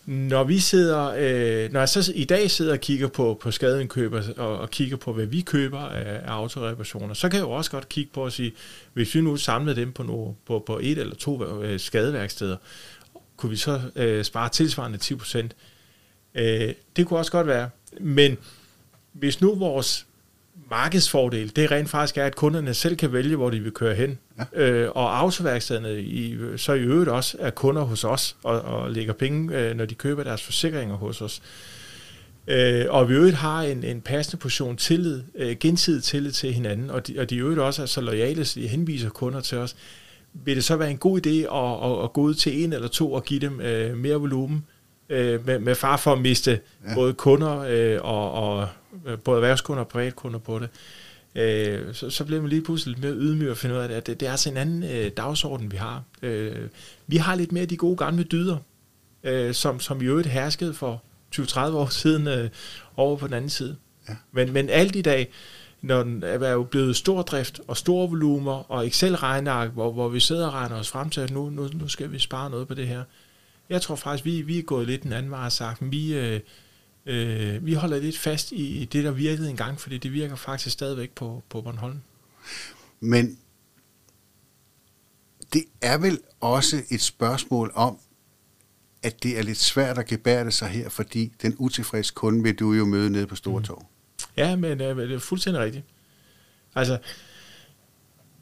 Når 0.05 0.43
vi 0.43 0.59
sidder, 0.59 1.07
øh, 1.17 1.73
når 1.73 1.79
jeg 1.79 1.89
så 1.89 2.11
i 2.15 2.23
dag 2.23 2.51
sidder 2.51 2.71
og 2.71 2.79
kigger 2.79 3.07
på, 3.07 3.37
på 3.41 3.51
skadeindkøb 3.51 4.13
og, 4.37 4.59
og 4.59 4.69
kigger 4.69 4.97
på, 4.97 5.13
hvad 5.13 5.25
vi 5.25 5.41
køber 5.41 5.79
af, 5.79 6.21
af 6.25 6.31
autoreparationer, 6.31 7.13
så 7.13 7.29
kan 7.29 7.37
jeg 7.37 7.43
jo 7.43 7.51
også 7.51 7.71
godt 7.71 7.89
kigge 7.89 8.11
på 8.13 8.25
at 8.25 8.33
sige, 8.33 8.51
hvis 8.93 9.15
vi 9.15 9.21
nu 9.21 9.37
samlede 9.37 9.81
dem 9.81 9.91
på, 9.91 10.03
no, 10.03 10.31
på, 10.45 10.63
på 10.67 10.79
et 10.81 10.97
eller 10.97 11.15
to 11.15 11.61
øh, 11.63 11.79
skadeværksteder, 11.79 12.57
kunne 13.41 13.49
vi 13.49 13.55
så 13.55 13.81
øh, 13.95 14.23
spare 14.23 14.49
tilsvarende 14.49 14.97
10 14.97 15.15
procent. 15.15 15.55
Øh, 16.35 16.73
det 16.95 17.07
kunne 17.07 17.19
også 17.19 17.31
godt 17.31 17.47
være. 17.47 17.69
Men 17.99 18.37
hvis 19.13 19.41
nu 19.41 19.55
vores 19.55 20.05
markedsfordel, 20.69 21.55
det 21.55 21.71
rent 21.71 21.89
faktisk 21.89 22.17
er, 22.17 22.25
at 22.25 22.35
kunderne 22.35 22.73
selv 22.73 22.97
kan 22.97 23.13
vælge, 23.13 23.35
hvor 23.35 23.49
de 23.49 23.59
vil 23.59 23.71
køre 23.71 23.95
hen, 23.95 24.19
ja. 24.37 24.61
øh, 24.61 24.91
og 24.95 25.19
autoværkstederne 25.19 26.01
i, 26.01 26.37
så 26.57 26.73
i 26.73 26.79
øvrigt 26.79 27.09
også 27.09 27.37
er 27.39 27.49
kunder 27.49 27.81
hos 27.81 28.03
os, 28.03 28.35
og, 28.43 28.61
og 28.61 28.91
lægger 28.91 29.13
penge, 29.13 29.57
øh, 29.57 29.75
når 29.75 29.85
de 29.85 29.95
køber 29.95 30.23
deres 30.23 30.43
forsikringer 30.43 30.95
hos 30.95 31.21
os. 31.21 31.41
Øh, 32.47 32.85
og 32.89 33.09
vi 33.09 33.13
øvrigt 33.13 33.35
har 33.35 33.61
en, 33.61 33.83
en 33.83 34.01
passende 34.01 34.41
portion 34.41 34.77
tillid, 34.77 35.23
øh, 35.35 35.55
gensidig 35.59 36.03
tillid 36.03 36.31
til 36.31 36.53
hinanden, 36.53 36.89
og 36.89 37.07
de, 37.07 37.19
og 37.19 37.29
de 37.29 37.37
øvrigt 37.37 37.59
også 37.59 37.81
er 37.81 37.85
så 37.85 38.01
lojale, 38.01 38.45
så 38.45 38.59
de 38.59 38.67
henviser 38.67 39.09
kunder 39.09 39.41
til 39.41 39.57
os 39.57 39.75
vil 40.33 40.55
det 40.55 40.63
så 40.63 40.75
være 40.75 40.91
en 40.91 40.97
god 40.97 41.25
idé 41.25 41.29
at, 41.29 41.91
at, 41.91 42.03
at 42.03 42.13
gå 42.13 42.21
ud 42.21 42.33
til 42.33 42.63
en 42.63 42.73
eller 42.73 42.87
to 42.87 43.13
og 43.13 43.23
give 43.23 43.39
dem 43.39 43.61
øh, 43.61 43.97
mere 43.97 44.15
volumen, 44.15 44.65
øh, 45.09 45.45
med, 45.45 45.59
med 45.59 45.75
far 45.75 45.97
for 45.97 46.13
at 46.13 46.21
miste 46.21 46.59
ja. 46.87 46.93
både 46.95 47.13
kunder 47.13 47.59
øh, 47.69 47.99
og, 48.01 48.31
og 48.31 48.67
øh, 49.05 49.19
både 49.19 49.35
erhvervskunder 49.35 49.83
og 49.83 49.87
privatkunder 49.87 50.39
på 50.39 50.59
det. 50.59 50.69
Øh, 51.35 51.93
så, 51.93 52.09
så 52.09 52.25
bliver 52.25 52.41
man 52.41 52.49
lige 52.49 52.63
pludselig 52.63 52.97
lidt 52.97 53.05
mere 53.05 53.13
ydmyg 53.13 53.49
og 53.49 53.57
finde 53.57 53.75
ud 53.75 53.79
af, 53.79 53.89
at 53.89 54.07
det, 54.07 54.19
det 54.19 54.27
er 54.27 54.31
altså 54.31 54.49
en 54.49 54.57
anden 54.57 54.83
øh, 54.83 55.11
dagsorden, 55.17 55.71
vi 55.71 55.77
har. 55.77 56.03
Øh, 56.21 56.67
vi 57.07 57.17
har 57.17 57.35
lidt 57.35 57.51
mere 57.51 57.65
de 57.65 57.77
gode 57.77 57.97
gamle 57.97 58.23
dyder, 58.23 58.57
øh, 59.23 59.53
som, 59.53 59.79
som 59.79 60.01
i 60.01 60.05
øvrigt 60.05 60.27
herskede 60.27 60.73
for 60.73 61.03
20-30 61.35 61.59
år 61.59 61.87
siden 61.87 62.27
øh, 62.27 62.49
over 62.95 63.17
på 63.17 63.27
den 63.27 63.33
anden 63.33 63.49
side. 63.49 63.75
Ja. 64.09 64.15
Men, 64.31 64.53
men 64.53 64.69
alt 64.69 64.95
i 64.95 65.01
dag, 65.01 65.31
når 65.81 66.03
den 66.03 66.23
er 66.23 66.51
jo 66.51 66.63
blevet 66.63 66.95
stor 66.95 67.21
drift 67.21 67.61
og 67.67 67.77
store 67.77 68.09
volumer 68.09 68.71
og 68.71 68.87
Excel-regneark, 68.87 69.71
hvor, 69.71 69.91
hvor 69.91 70.09
vi 70.09 70.19
sidder 70.19 70.47
og 70.47 70.53
regner 70.53 70.75
os 70.75 70.89
frem 70.89 71.09
til, 71.09 71.21
at 71.21 71.31
nu, 71.31 71.49
nu, 71.49 71.69
nu 71.73 71.87
skal 71.87 72.11
vi 72.11 72.19
spare 72.19 72.49
noget 72.49 72.67
på 72.67 72.73
det 72.73 72.87
her. 72.87 73.03
Jeg 73.69 73.81
tror 73.81 73.95
faktisk, 73.95 74.25
vi, 74.25 74.41
vi 74.41 74.59
er 74.59 74.63
gået 74.63 74.87
lidt 74.87 75.03
den 75.03 75.13
anden 75.13 75.31
vej 75.31 75.45
og 75.45 75.51
sagt, 75.51 75.91
vi, 75.91 76.13
øh, 76.13 76.39
øh, 77.05 77.65
vi 77.65 77.73
holder 77.73 77.99
lidt 77.99 78.17
fast 78.17 78.51
i 78.51 78.89
det, 78.91 79.03
der 79.03 79.11
virkede 79.11 79.49
engang, 79.49 79.79
fordi 79.79 79.97
det 79.97 80.13
virker 80.13 80.35
faktisk 80.35 80.73
stadigvæk 80.73 81.11
på, 81.11 81.43
på 81.49 81.61
Bornholm. 81.61 81.99
Men 82.99 83.37
det 85.53 85.63
er 85.81 85.97
vel 85.97 86.19
også 86.39 86.83
et 86.89 87.01
spørgsmål 87.01 87.71
om, 87.75 87.97
at 89.03 89.23
det 89.23 89.39
er 89.39 89.43
lidt 89.43 89.57
svært 89.57 89.97
at 89.97 90.05
gebære 90.05 90.45
det 90.45 90.53
sig 90.53 90.67
her, 90.67 90.89
fordi 90.89 91.31
den 91.41 91.55
utilfredse 91.57 92.13
kunde 92.13 92.43
vil 92.43 92.55
du 92.55 92.73
jo 92.73 92.85
møde 92.85 93.09
nede 93.09 93.27
på 93.27 93.35
Stortorv. 93.35 93.79
Mm. 93.79 93.90
Ja, 94.37 94.55
men 94.55 94.81
øh, 94.81 94.97
det 94.97 95.11
er 95.11 95.19
fuldstændig 95.19 95.63
rigtigt. 95.63 95.85
Altså, 96.75 96.97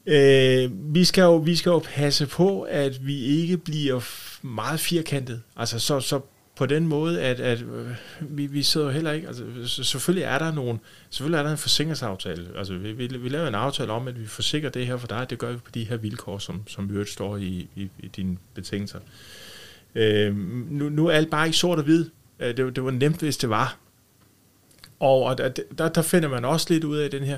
øh, 0.06 0.94
vi, 0.96 1.06
skal 1.06 1.22
jo, 1.22 1.36
vi 1.36 1.56
skal 1.56 1.70
jo 1.70 1.80
passe 1.80 2.28
på, 2.28 2.62
at 2.62 3.08
vi 3.08 3.20
ikke 3.20 3.58
bliver 3.58 4.02
meget 4.42 4.80
firkantet. 4.80 5.42
Altså, 5.56 5.80
så, 5.80 6.00
så 6.00 6.22
på 6.56 6.66
den 6.66 6.88
måde, 6.88 7.22
at, 7.22 7.40
at 7.40 7.62
øh, 7.62 7.88
vi, 8.20 8.46
vi 8.46 8.64
sidder 8.64 8.92
heller 8.92 9.12
ikke, 9.12 9.28
altså 9.28 9.44
selvfølgelig 9.84 10.24
er 10.24 10.38
der 10.40 10.54
nogen, 10.54 10.80
selvfølgelig 11.10 11.38
er 11.38 11.44
der 11.44 11.52
en 11.52 11.58
forsikringsaftale, 11.58 12.48
altså 12.56 12.74
vi, 12.74 12.92
vi, 12.92 13.08
vi 13.08 13.30
laver 13.30 13.48
en 13.48 13.56
aftale 13.56 13.92
om, 13.92 14.08
at 14.08 14.22
vi 14.22 14.26
forsikrer 14.26 14.70
det 14.70 14.88
her 14.88 14.98
for 14.98 15.08
dig, 15.08 15.30
det 15.30 15.38
gør 15.38 15.52
vi 15.52 15.58
på 15.58 15.72
de 15.74 15.84
her 15.84 15.98
vilkår, 15.98 16.38
som, 16.38 16.64
som 16.68 16.92
øvrigt 16.92 17.10
står 17.10 17.38
i, 17.38 17.68
i, 17.76 17.90
i 18.00 18.08
dine 18.08 18.38
betingelser. 18.54 19.00
Øh, 19.96 20.38
nu, 20.72 20.90
nu 20.90 21.08
er 21.08 21.12
alt 21.12 21.30
bare 21.30 21.46
ikke 21.46 21.58
sort 21.58 21.78
og 21.78 21.84
hvid, 21.84 22.06
øh, 22.40 22.58
det, 22.58 22.76
det 22.76 22.84
var 22.84 22.92
nemt, 22.92 23.20
hvis 23.20 23.38
det 23.38 23.50
var, 23.50 23.78
og 25.00 25.38
der, 25.38 25.50
der, 25.78 25.90
der 25.90 26.02
finder 26.02 26.30
man 26.30 26.46
også 26.46 26.68
lidt 26.70 26.84
ud 26.84 26.98
af 26.98 27.12
den 27.12 27.24
her, 27.24 27.38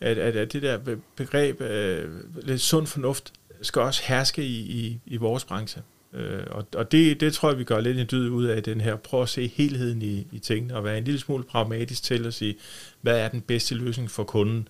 at, 0.00 0.18
at, 0.18 0.36
at 0.36 0.52
det 0.52 0.62
der 0.62 0.78
begreb, 1.16 1.60
øh, 1.60 2.08
lidt 2.42 2.60
sund 2.60 2.86
fornuft, 2.86 3.32
skal 3.62 3.82
også 3.82 4.02
herske 4.04 4.44
i, 4.44 4.58
i, 4.60 5.00
i 5.06 5.16
vores 5.16 5.44
branche. 5.44 5.82
Øh, 6.14 6.42
og 6.50 6.66
og 6.74 6.92
det, 6.92 7.20
det 7.20 7.32
tror 7.32 7.50
jeg, 7.50 7.58
vi 7.58 7.64
gør 7.64 7.80
lidt 7.80 7.98
en 7.98 8.06
dyd 8.10 8.28
ud 8.28 8.44
af 8.44 8.62
den 8.62 8.80
her. 8.80 8.96
Prøv 8.96 9.22
at 9.22 9.28
se 9.28 9.46
helheden 9.46 10.02
i, 10.02 10.26
i 10.32 10.38
tingene, 10.38 10.76
og 10.76 10.84
være 10.84 10.98
en 10.98 11.04
lille 11.04 11.20
smule 11.20 11.44
pragmatisk 11.44 12.02
til 12.02 12.26
at 12.26 12.34
sige, 12.34 12.56
hvad 13.00 13.18
er 13.18 13.28
den 13.28 13.40
bedste 13.40 13.74
løsning 13.74 14.10
for 14.10 14.24
kunden. 14.24 14.68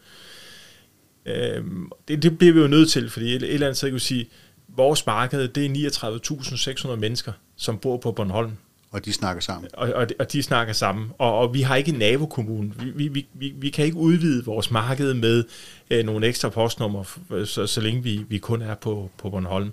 Øh, 1.26 1.64
det, 2.08 2.22
det 2.22 2.38
bliver 2.38 2.54
vi 2.54 2.60
jo 2.60 2.66
nødt 2.66 2.90
til, 2.90 3.10
fordi 3.10 3.34
et, 3.34 3.42
et 3.42 3.54
eller 3.54 3.66
andet 3.66 3.76
sted 3.76 3.90
kan 3.90 4.00
sige, 4.00 4.28
vores 4.68 5.06
marked, 5.06 5.48
det 5.48 5.66
er 5.66 6.90
39.600 6.90 6.96
mennesker, 6.96 7.32
som 7.56 7.78
bor 7.78 7.96
på 7.96 8.12
Bornholm. 8.12 8.52
Og 8.92 9.04
de 9.04 9.12
snakker 9.12 9.42
sammen. 9.42 9.70
Og, 9.72 9.92
og, 9.92 10.06
og 10.18 10.32
de 10.32 10.42
snakker 10.42 10.72
sammen. 10.72 11.10
Og, 11.18 11.38
og 11.38 11.54
vi 11.54 11.60
har 11.60 11.76
ikke 11.76 11.92
en 11.92 11.98
nabokommune. 11.98 12.72
Vi, 12.94 13.08
vi, 13.08 13.26
vi, 13.34 13.54
vi 13.56 13.70
kan 13.70 13.84
ikke 13.84 13.96
udvide 13.96 14.44
vores 14.44 14.70
marked 14.70 15.14
med 15.14 15.44
øh, 15.90 16.04
nogle 16.04 16.26
ekstra 16.26 16.48
postnummer, 16.48 17.04
så, 17.44 17.66
så 17.66 17.80
længe 17.80 18.02
vi, 18.02 18.24
vi 18.28 18.38
kun 18.38 18.62
er 18.62 18.74
på, 18.74 19.10
på 19.18 19.30
Bornholm. 19.30 19.72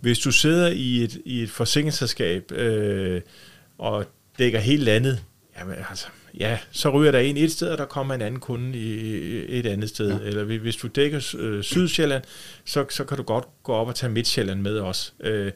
Hvis 0.00 0.18
du 0.18 0.30
sidder 0.30 0.68
i 0.68 1.04
et, 1.04 1.18
i 1.24 1.42
et 1.42 1.50
forsikringsselskab 1.50 2.52
øh, 2.52 3.20
og 3.78 4.04
dækker 4.38 4.58
helt 4.58 4.82
landet, 4.82 5.22
jamen, 5.58 5.74
altså, 5.88 6.06
ja, 6.38 6.58
så 6.70 6.90
ryger 6.90 7.12
der 7.12 7.18
en 7.18 7.36
et 7.36 7.52
sted, 7.52 7.68
og 7.68 7.78
der 7.78 7.84
kommer 7.84 8.14
en 8.14 8.22
anden 8.22 8.40
kunde 8.40 8.78
i 8.78 9.58
et 9.58 9.66
andet 9.66 9.88
sted. 9.88 10.20
Ja. 10.20 10.26
Eller 10.26 10.44
hvis 10.44 10.76
du 10.76 10.86
dækker 10.86 11.34
øh, 11.38 11.62
Sydsjælland, 11.62 12.22
så, 12.64 12.86
så 12.90 13.04
kan 13.04 13.16
du 13.16 13.22
godt 13.22 13.44
gå 13.62 13.72
op 13.72 13.88
og 13.88 13.94
tage 13.94 14.12
Midtjylland 14.12 14.60
med 14.60 14.78
os. 14.78 15.14
Øh, 15.20 15.52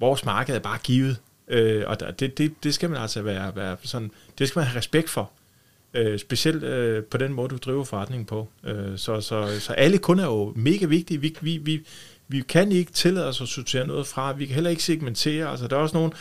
vores 0.00 0.24
marked 0.24 0.54
er 0.54 0.58
bare 0.58 0.78
givet. 0.84 1.16
Øh, 1.48 1.84
og 1.86 2.20
det, 2.20 2.38
det, 2.38 2.64
det 2.64 2.74
skal 2.74 2.90
man 2.90 3.00
altså 3.02 3.22
være, 3.22 3.56
være 3.56 3.76
sådan, 3.82 4.10
det 4.38 4.48
skal 4.48 4.60
man 4.60 4.66
have 4.66 4.78
respekt 4.78 5.10
for. 5.10 5.30
Øh, 5.94 6.18
specielt 6.18 6.62
øh, 6.62 7.04
på 7.04 7.18
den 7.18 7.32
måde, 7.32 7.48
du 7.48 7.56
driver 7.56 7.84
forretningen 7.84 8.26
på. 8.26 8.48
Øh, 8.64 8.98
så, 8.98 9.20
så, 9.20 9.60
så 9.60 9.72
alle 9.72 9.98
kunder 9.98 10.24
er 10.24 10.28
jo 10.28 10.52
mega 10.56 10.86
vigtige. 10.86 11.20
Vi, 11.20 11.36
vi, 11.40 11.56
vi, 11.56 11.80
vi 12.28 12.40
kan 12.40 12.72
ikke 12.72 12.92
tillade 12.92 13.26
os 13.26 13.40
at 13.40 13.48
sortere 13.48 13.86
noget 13.86 14.06
fra. 14.06 14.32
Vi 14.32 14.46
kan 14.46 14.54
heller 14.54 14.70
ikke 14.70 14.82
segmentere. 14.82 15.50
Altså, 15.50 15.66
der 15.68 15.76
er 15.76 15.80
også 15.80 15.96
nogen, 15.96 16.12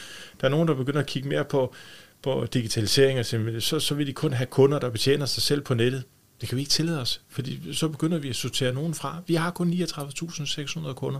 der 0.41 0.47
er 0.47 0.51
nogen, 0.51 0.67
der 0.67 0.73
begynder 0.73 0.99
at 0.99 1.05
kigge 1.05 1.29
mere 1.29 1.45
på, 1.45 1.73
på 2.21 2.47
digitalisering, 2.53 3.19
og 3.19 3.25
så, 3.59 3.79
så 3.79 3.95
vil 3.95 4.07
de 4.07 4.13
kun 4.13 4.33
have 4.33 4.47
kunder, 4.47 4.79
der 4.79 4.89
betjener 4.89 5.25
sig 5.25 5.43
selv 5.43 5.61
på 5.61 5.73
nettet. 5.73 6.03
Det 6.41 6.49
kan 6.49 6.55
vi 6.55 6.61
ikke 6.61 6.71
tillade 6.71 7.01
os, 7.01 7.21
fordi 7.29 7.73
så 7.73 7.87
begynder 7.87 8.17
vi 8.17 8.29
at 8.29 8.35
sortere 8.35 8.73
nogen 8.73 8.93
fra. 8.93 9.21
Vi 9.27 9.35
har 9.35 9.51
kun 9.51 9.73
39.600 9.73 10.93
kunder, 10.93 11.19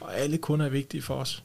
og 0.00 0.18
alle 0.18 0.38
kunder 0.38 0.66
er 0.66 0.70
vigtige 0.70 1.02
for 1.02 1.14
os. 1.14 1.42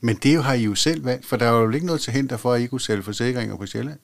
Men 0.00 0.16
det 0.16 0.44
har 0.44 0.54
I 0.54 0.62
jo 0.62 0.74
selv 0.74 1.04
valgt, 1.04 1.26
for 1.26 1.36
der 1.36 1.46
er 1.46 1.60
jo 1.60 1.70
ikke 1.70 1.86
noget 1.86 2.00
til 2.00 2.12
hinder 2.12 2.36
for, 2.36 2.52
at 2.52 2.60
I 2.60 2.66
kunne 2.66 2.80
sælge 2.80 3.02
forsikringer 3.02 3.56
på 3.56 3.66
Sjælland. 3.66 3.98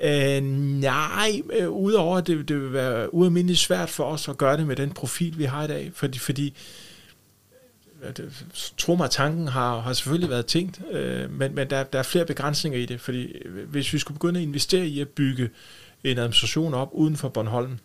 Øh, 0.00 0.42
nej, 0.80 1.42
øh, 1.52 1.70
udover 1.70 2.18
at 2.18 2.26
det, 2.26 2.48
det 2.48 2.62
vil 2.62 2.72
være 2.72 3.14
ualmindeligt 3.14 3.58
svært 3.60 3.90
for 3.90 4.04
os 4.04 4.28
at 4.28 4.38
gøre 4.38 4.56
det 4.56 4.66
med 4.66 4.76
den 4.76 4.90
profil, 4.90 5.38
vi 5.38 5.44
har 5.44 5.64
i 5.64 5.66
dag, 5.66 5.90
fordi, 5.94 6.18
fordi 6.18 6.54
tro 8.76 8.94
mig, 8.94 9.10
tanken 9.10 9.48
har, 9.48 9.80
har 9.80 9.92
selvfølgelig 9.92 10.30
været 10.30 10.46
tænkt, 10.46 10.80
øh, 10.90 11.30
men, 11.30 11.54
men 11.54 11.70
der, 11.70 11.82
der 11.82 11.98
er 11.98 12.02
flere 12.02 12.24
begrænsninger 12.24 12.78
i 12.78 12.86
det, 12.86 13.00
fordi 13.00 13.24
øh, 13.24 13.68
hvis 13.68 13.92
vi 13.92 13.98
skulle 13.98 14.14
begynde 14.14 14.40
at 14.40 14.46
investere 14.46 14.86
i 14.86 15.00
at 15.00 15.08
bygge 15.08 15.50
en 16.04 16.18
administration 16.18 16.74
op 16.74 16.90
uden 16.92 17.16
for 17.16 17.28
Bornholm, 17.28 17.78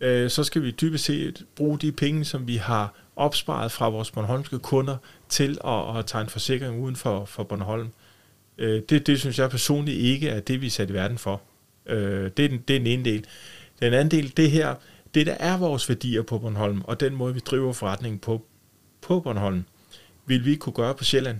øh, 0.00 0.30
så 0.30 0.44
skal 0.44 0.62
vi 0.62 0.70
dybest 0.70 1.04
set 1.04 1.44
bruge 1.56 1.78
de 1.78 1.92
penge, 1.92 2.24
som 2.24 2.46
vi 2.46 2.56
har 2.56 2.94
opsparet 3.16 3.72
fra 3.72 3.88
vores 3.88 4.10
Bornholmske 4.10 4.58
kunder 4.58 4.96
til 5.28 5.58
at, 5.64 5.98
at 5.98 6.06
tage 6.06 6.22
en 6.22 6.28
forsikring 6.28 6.82
uden 6.82 6.96
for, 6.96 7.24
for 7.24 7.42
Bornholm. 7.42 7.88
Øh, 8.58 8.82
det, 8.88 9.06
det 9.06 9.20
synes 9.20 9.38
jeg 9.38 9.50
personligt 9.50 9.98
ikke 9.98 10.28
er 10.28 10.40
det, 10.40 10.60
vi 10.60 10.66
er 10.66 10.70
sat 10.70 10.90
i 10.90 10.92
verden 10.92 11.18
for. 11.18 11.42
Øh, 11.86 12.30
det, 12.36 12.44
er 12.44 12.48
den, 12.48 12.58
det 12.68 12.76
er 12.76 12.80
den 12.80 12.86
ene 12.86 13.04
del. 13.04 13.26
Den 13.80 13.92
anden 13.92 14.10
del, 14.10 14.36
det 14.36 14.50
her, 14.50 14.74
det 15.14 15.26
der 15.26 15.34
er 15.34 15.56
vores 15.56 15.88
værdier 15.88 16.22
på 16.22 16.38
Bornholm, 16.38 16.82
og 16.84 17.00
den 17.00 17.14
måde, 17.14 17.34
vi 17.34 17.40
driver 17.40 17.72
forretningen 17.72 18.18
på, 18.18 18.46
på 19.00 19.20
Bornholm, 19.20 19.64
vil 20.26 20.44
vi 20.44 20.56
kunne 20.56 20.72
gøre 20.72 20.94
på 20.94 21.04
Sjælland. 21.04 21.38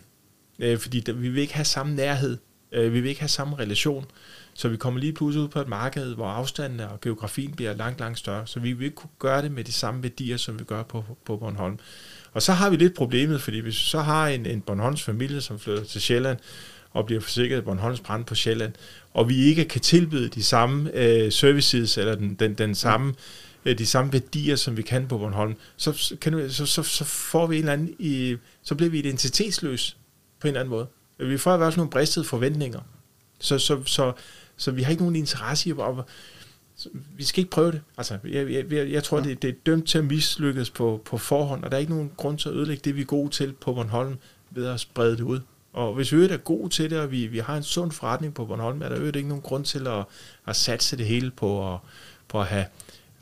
Øh, 0.58 0.78
fordi 0.78 1.00
der, 1.00 1.12
vi 1.12 1.28
vil 1.28 1.42
ikke 1.42 1.54
have 1.54 1.64
samme 1.64 1.94
nærhed. 1.94 2.38
Øh, 2.72 2.92
vi 2.92 3.00
vil 3.00 3.08
ikke 3.08 3.20
have 3.20 3.28
samme 3.28 3.56
relation. 3.58 4.06
Så 4.54 4.68
vi 4.68 4.76
kommer 4.76 5.00
lige 5.00 5.12
pludselig 5.12 5.44
ud 5.44 5.48
på 5.48 5.60
et 5.60 5.68
marked, 5.68 6.14
hvor 6.14 6.26
afstanden 6.26 6.80
og 6.80 7.00
geografien 7.00 7.52
bliver 7.52 7.74
langt, 7.74 8.00
langt 8.00 8.18
større. 8.18 8.46
Så 8.46 8.60
vi 8.60 8.72
vil 8.72 8.84
ikke 8.84 8.94
kunne 8.94 9.10
gøre 9.18 9.42
det 9.42 9.52
med 9.52 9.64
de 9.64 9.72
samme 9.72 10.02
værdier, 10.02 10.36
som 10.36 10.58
vi 10.58 10.64
gør 10.64 10.82
på, 10.82 11.04
på 11.24 11.36
Bornholm. 11.36 11.78
Og 12.32 12.42
så 12.42 12.52
har 12.52 12.70
vi 12.70 12.76
lidt 12.76 12.94
problemet, 12.94 13.42
fordi 13.42 13.58
hvis 13.58 13.74
vi 13.74 13.84
så 13.84 14.00
har 14.00 14.28
en, 14.28 14.46
en 14.46 14.60
Bornholms 14.60 15.02
familie, 15.02 15.40
som 15.40 15.58
flytter 15.58 15.84
til 15.84 16.00
Sjælland, 16.00 16.38
og 16.90 17.06
bliver 17.06 17.20
forsikret 17.20 17.56
af 17.56 17.64
Bornholms 17.64 18.00
brand 18.00 18.24
på 18.24 18.34
Sjælland, 18.34 18.72
og 19.14 19.28
vi 19.28 19.36
ikke 19.44 19.64
kan 19.64 19.80
tilbyde 19.80 20.28
de 20.28 20.42
samme 20.42 20.90
øh, 20.94 21.32
services, 21.32 21.98
eller 21.98 22.14
den, 22.14 22.34
den, 22.34 22.54
den 22.54 22.74
samme, 22.74 23.14
øh, 23.64 23.78
de 23.78 23.86
samme 23.86 24.12
værdier, 24.12 24.56
som 24.56 24.76
vi 24.76 24.82
kan 24.82 25.08
på 25.08 25.18
Bornholm, 25.18 25.54
så, 25.76 26.16
kan 26.20 26.50
så, 26.50 26.66
så, 26.66 26.82
så 26.82 27.04
får 27.04 27.46
vi 27.46 27.56
en 27.56 27.62
eller 27.62 27.72
anden, 27.72 27.94
i, 27.98 28.36
så 28.62 28.74
bliver 28.74 28.90
vi 28.90 28.98
identitetsløs 28.98 29.96
på 30.40 30.48
en 30.48 30.48
eller 30.48 30.60
anden 30.60 30.70
måde. 30.70 30.86
Vi 31.28 31.38
får 31.38 31.54
i 31.54 31.56
hvert 31.56 31.72
fald 31.72 31.78
nogle 31.78 31.90
bristede 31.90 32.24
forventninger. 32.24 32.80
Så, 33.40 33.58
så, 33.58 33.84
så, 33.84 34.12
så 34.56 34.70
vi 34.70 34.82
har 34.82 34.90
ikke 34.90 35.02
nogen 35.02 35.16
interesse 35.16 35.68
i 35.68 35.72
at 35.72 36.04
vi 37.16 37.24
skal 37.24 37.40
ikke 37.40 37.50
prøve 37.50 37.72
det. 37.72 37.80
Altså, 37.98 38.18
jeg, 38.24 38.50
jeg, 38.50 38.90
jeg 38.90 39.04
tror, 39.04 39.18
ja. 39.18 39.24
det, 39.24 39.42
det 39.42 39.50
er 39.50 39.54
dømt 39.66 39.88
til 39.88 39.98
at 39.98 40.04
mislykkes 40.04 40.70
på, 40.70 41.02
på 41.04 41.18
forhånd, 41.18 41.64
og 41.64 41.70
der 41.70 41.76
er 41.76 41.80
ikke 41.80 41.92
nogen 41.92 42.12
grund 42.16 42.38
til 42.38 42.48
at 42.48 42.54
ødelægge 42.54 42.80
det, 42.84 42.96
vi 42.96 43.00
er 43.00 43.04
gode 43.04 43.30
til 43.30 43.52
på 43.52 43.72
Bornholm, 43.72 44.18
ved 44.50 44.66
at 44.66 44.80
sprede 44.80 45.16
det 45.16 45.20
ud. 45.20 45.40
Og 45.72 45.94
hvis 45.94 46.12
vi 46.12 46.24
er 46.24 46.36
gode 46.36 46.68
til 46.68 46.90
det, 46.90 46.98
og 46.98 47.10
vi, 47.10 47.26
vi 47.26 47.38
har 47.38 47.56
en 47.56 47.62
sund 47.62 47.92
forretning 47.92 48.34
på 48.34 48.44
Bornholm, 48.44 48.82
er 48.82 48.88
der 48.88 48.98
øvrigt 48.98 49.16
ikke 49.16 49.28
nogen 49.28 49.42
grund 49.42 49.64
til 49.64 49.86
at, 49.86 50.04
at 50.46 50.56
satse 50.56 50.96
det 50.96 51.06
hele 51.06 51.30
på 51.30 51.74
at, 51.74 51.78
på 52.28 52.40
at 52.40 52.46
have 52.46 52.66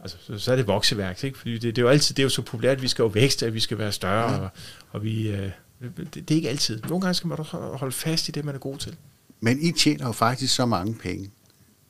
altså, 0.03 0.17
så, 0.21 0.39
så 0.39 0.53
er 0.53 0.57
det 0.57 0.67
vokseværk, 0.67 1.25
ikke? 1.25 1.39
Fordi 1.39 1.53
det, 1.53 1.63
det, 1.63 1.79
er 1.79 1.83
jo 1.83 1.89
altid, 1.89 2.15
det 2.15 2.23
er 2.23 2.25
jo 2.25 2.29
så 2.29 2.43
populært, 2.43 2.77
at 2.77 2.83
vi 2.83 2.89
skal 2.89 3.03
jo 3.03 3.09
vækste, 3.09 3.47
at 3.47 3.55
vi 3.55 3.61
skal 3.61 3.79
være 3.79 3.93
større, 3.93 4.33
ja. 4.33 4.39
og, 4.39 4.49
og 4.91 5.05
vi, 5.05 5.29
øh, 5.29 5.51
det, 5.81 6.15
det, 6.15 6.31
er 6.31 6.35
ikke 6.35 6.49
altid. 6.49 6.83
Nogle 6.83 7.01
gange 7.01 7.15
skal 7.15 7.29
man 7.29 7.39
holde 7.53 7.93
fast 7.93 8.29
i 8.29 8.31
det, 8.31 8.45
man 8.45 8.55
er 8.55 8.59
god 8.59 8.79
til. 8.79 8.97
Men 9.41 9.59
I 9.63 9.73
tjener 9.73 10.07
jo 10.07 10.13
faktisk 10.13 10.55
så 10.55 10.67
mange 10.67 10.95
penge, 10.95 11.31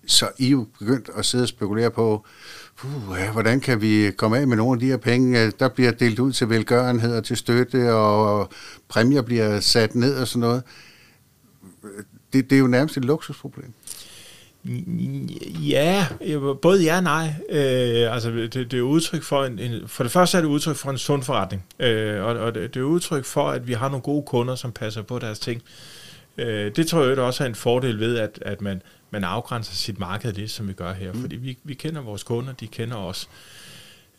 så 0.07 0.31
I 0.39 0.47
er 0.47 0.51
jo 0.51 0.67
begyndt 0.79 1.11
at 1.17 1.27
sidde 1.27 1.45
og 1.45 1.49
spekulere 1.49 1.91
på, 1.91 2.25
uh, 2.85 2.91
ja, 3.19 3.33
hvordan 3.33 3.61
kan 3.61 3.81
vi 3.81 4.11
komme 4.11 4.39
af 4.39 4.47
med 4.47 4.57
nogle 4.57 4.73
af 4.77 4.81
de 4.81 4.87
her 4.87 4.97
penge? 4.97 5.51
Der 5.51 5.69
bliver 5.69 5.91
delt 5.91 6.19
ud 6.19 6.33
til 6.33 6.49
velgørenhed 6.49 7.17
og 7.17 7.25
til 7.25 7.37
støtte, 7.37 7.95
og 7.95 8.49
præmier 8.89 9.23
bliver 9.23 9.61
sat 9.61 9.95
ned 9.95 10.17
og 10.17 10.29
sådan 10.29 10.41
noget. 10.41 10.63
Det, 12.33 12.51
det 12.51 12.57
er 12.57 12.61
jo 12.61 12.67
nærmest 12.67 12.97
et 12.97 13.05
luksusproblem. 13.05 13.73
Ja, 15.63 16.07
både 16.63 16.83
ja 16.83 16.97
og 16.97 17.03
nej. 17.03 17.35
Øh, 17.49 18.15
altså, 18.15 18.31
det, 18.31 18.55
det 18.55 18.75
er 18.75 18.83
udtryk 18.83 19.23
for 19.23 19.45
en, 19.45 19.59
en, 19.59 19.89
for 19.89 20.05
det 20.05 20.13
første 20.13 20.39
er 20.39 20.43
det 20.43 20.49
udtryk 20.49 20.77
for 20.77 20.91
en 20.91 20.99
sund 20.99 21.23
forretning, 21.23 21.65
øh, 21.79 22.25
og, 22.25 22.35
og 22.37 22.55
det, 22.55 22.75
det 22.75 22.81
er 22.81 22.85
udtryk 22.85 23.25
for, 23.25 23.51
at 23.51 23.69
vi 23.69 23.73
har 23.73 23.89
nogle 23.89 24.03
gode 24.03 24.23
kunder, 24.23 24.55
som 24.55 24.73
passer 24.73 25.03
på 25.03 25.19
deres 25.19 25.39
ting. 25.39 25.63
Øh, 26.39 26.77
det 26.77 26.87
tror 26.87 27.05
jeg 27.05 27.19
også 27.19 27.45
er 27.45 27.49
en 27.49 27.55
fordel 27.55 28.01
ved, 28.01 28.19
at, 28.19 28.39
at 28.43 28.61
man, 28.61 28.83
man 29.11 29.25
afgrænser 29.25 29.75
sit 29.75 29.99
marked 29.99 30.33
lidt, 30.33 30.51
som 30.51 30.69
vi 30.69 30.73
gør 30.73 30.93
her, 30.93 31.13
mm. 31.13 31.21
fordi 31.21 31.37
vi, 31.37 31.59
vi 31.65 31.75
kender 31.75 32.01
vores 32.01 32.23
kunder, 32.23 32.53
de 32.53 32.67
kender 32.67 32.97
os. 32.97 33.29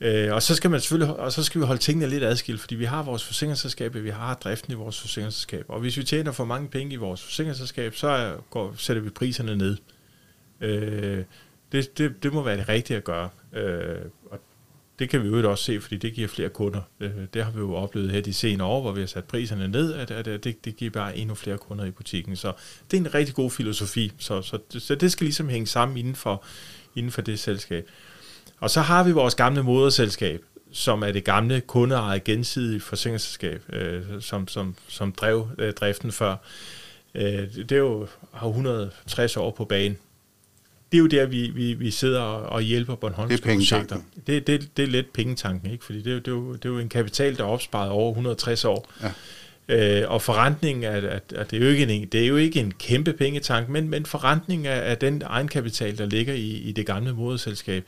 Øh, 0.01 0.33
og 0.33 0.43
så 0.43 0.55
skal 0.55 0.69
man 0.69 0.79
selvfølgelig, 0.79 1.15
og 1.15 1.31
så 1.31 1.43
skal 1.43 1.61
vi 1.61 1.65
holde 1.65 1.81
tingene 1.81 2.09
lidt 2.09 2.23
adskilt, 2.23 2.61
fordi 2.61 2.75
vi 2.75 2.85
har 2.85 3.03
vores 3.03 3.23
forsikringsselskab, 3.23 3.95
vi 3.95 4.09
har 4.09 4.33
driften 4.33 4.73
i 4.73 4.75
vores 4.75 5.01
forsikringsselskab. 5.01 5.65
Og 5.67 5.79
hvis 5.79 5.97
vi 5.97 6.03
tjener 6.03 6.31
for 6.31 6.45
mange 6.45 6.67
penge 6.67 6.93
i 6.93 6.95
vores 6.95 7.21
forsikringsselskab, 7.21 7.95
så 7.95 8.33
går, 8.49 8.73
sætter 8.77 9.03
vi 9.03 9.09
priserne 9.09 9.55
ned. 9.55 9.77
Øh, 10.61 11.23
det, 11.71 11.97
det, 11.97 12.23
det 12.23 12.33
må 12.33 12.43
være 12.43 12.57
det 12.57 12.69
rigtige 12.69 12.97
at 12.97 13.03
gøre. 13.03 13.29
Øh, 13.53 13.99
og 14.31 14.39
det 14.99 15.09
kan 15.09 15.23
vi 15.23 15.27
jo 15.27 15.51
også 15.51 15.63
se, 15.63 15.81
fordi 15.81 15.97
det 15.97 16.13
giver 16.13 16.27
flere 16.27 16.49
kunder. 16.49 16.81
Øh, 16.99 17.11
det 17.33 17.43
har 17.43 17.51
vi 17.51 17.59
jo 17.59 17.75
oplevet 17.75 18.11
her 18.11 18.21
de 18.21 18.33
senere 18.33 18.67
år, 18.67 18.81
hvor 18.81 18.91
vi 18.91 18.99
har 18.99 19.07
sat 19.07 19.25
priserne 19.25 19.67
ned, 19.67 19.93
at, 19.93 20.11
at, 20.11 20.27
at 20.27 20.43
det, 20.43 20.65
det 20.65 20.75
giver 20.75 20.91
bare 20.91 21.17
endnu 21.17 21.35
flere 21.35 21.57
kunder 21.57 21.85
i 21.85 21.91
butikken. 21.91 22.35
Så 22.35 22.53
det 22.91 22.97
er 22.97 23.01
en 23.01 23.13
rigtig 23.13 23.35
god 23.35 23.51
filosofi. 23.51 24.11
Så, 24.17 24.41
så, 24.41 24.59
så 24.79 24.95
det 24.95 25.11
skal 25.11 25.25
ligesom 25.25 25.49
hænge 25.49 25.67
sammen 25.67 25.97
inden 25.97 26.15
for, 26.15 26.43
inden 26.95 27.11
for 27.11 27.21
det 27.21 27.39
selskab. 27.39 27.89
Og 28.59 28.69
så 28.69 28.81
har 28.81 29.03
vi 29.03 29.11
vores 29.11 29.35
gamle 29.35 29.63
moderselskab, 29.63 30.41
som 30.71 31.03
er 31.03 31.11
det 31.11 31.23
gamle 31.23 31.61
kundeejede 31.61 32.19
gensidige 32.19 32.79
forsikringsselskab, 32.79 33.63
øh, 33.73 34.03
som, 34.19 34.47
som, 34.47 34.75
som 34.87 35.11
drev 35.11 35.49
øh, 35.57 35.73
driften 35.73 36.11
før. 36.11 36.35
Øh, 37.15 37.53
det 37.55 37.71
er 37.71 37.77
jo, 37.77 38.07
har 38.33 38.47
160 38.47 39.37
år 39.37 39.51
på 39.51 39.65
banen 39.65 39.97
det 40.91 40.97
er 40.97 40.99
jo 40.99 41.07
der, 41.07 41.25
vi, 41.25 41.51
vi, 41.55 41.73
vi 41.73 41.91
sidder 41.91 42.21
og 42.21 42.61
hjælper 42.61 42.95
Bornholmske 42.95 43.37
det 43.37 43.51
er 43.51 43.55
projekter. 43.55 43.97
Det, 44.27 44.47
det, 44.47 44.77
det 44.77 44.83
er 44.83 44.87
lidt 44.87 45.13
pengetanken, 45.13 45.71
ikke? 45.71 45.85
fordi 45.85 46.01
det, 46.01 46.13
er, 46.13 46.19
det, 46.19 46.27
er 46.27 46.31
jo, 46.31 46.53
det 46.53 46.65
er 46.65 46.69
jo 46.69 46.79
en 46.79 46.89
kapital, 46.89 47.37
der 47.37 47.43
er 47.43 47.47
opsparet 47.47 47.89
over 47.89 48.11
160 48.11 48.65
år. 48.65 48.91
Ja. 49.01 49.11
Øh, 49.69 50.11
og 50.11 50.21
forrentningen 50.21 50.83
er, 50.83 50.91
at, 50.91 51.33
at 51.35 51.51
det, 51.51 51.61
er 51.61 51.65
jo 51.65 51.69
ikke 51.71 51.93
en, 51.93 52.07
det 52.07 52.23
er 52.23 52.27
jo 52.27 52.37
ikke 52.37 52.59
en 52.59 52.71
kæmpe 52.71 53.13
pengetank, 53.13 53.69
men, 53.69 53.89
men 53.89 54.05
forrentningen 54.05 54.65
af, 54.65 54.89
af 54.89 54.97
den 54.97 55.21
egenkapital, 55.25 55.97
der 55.97 56.05
ligger 56.05 56.33
i, 56.33 56.49
i 56.49 56.71
det 56.71 56.85
gamle 56.85 57.13
moderselskab, 57.13 57.85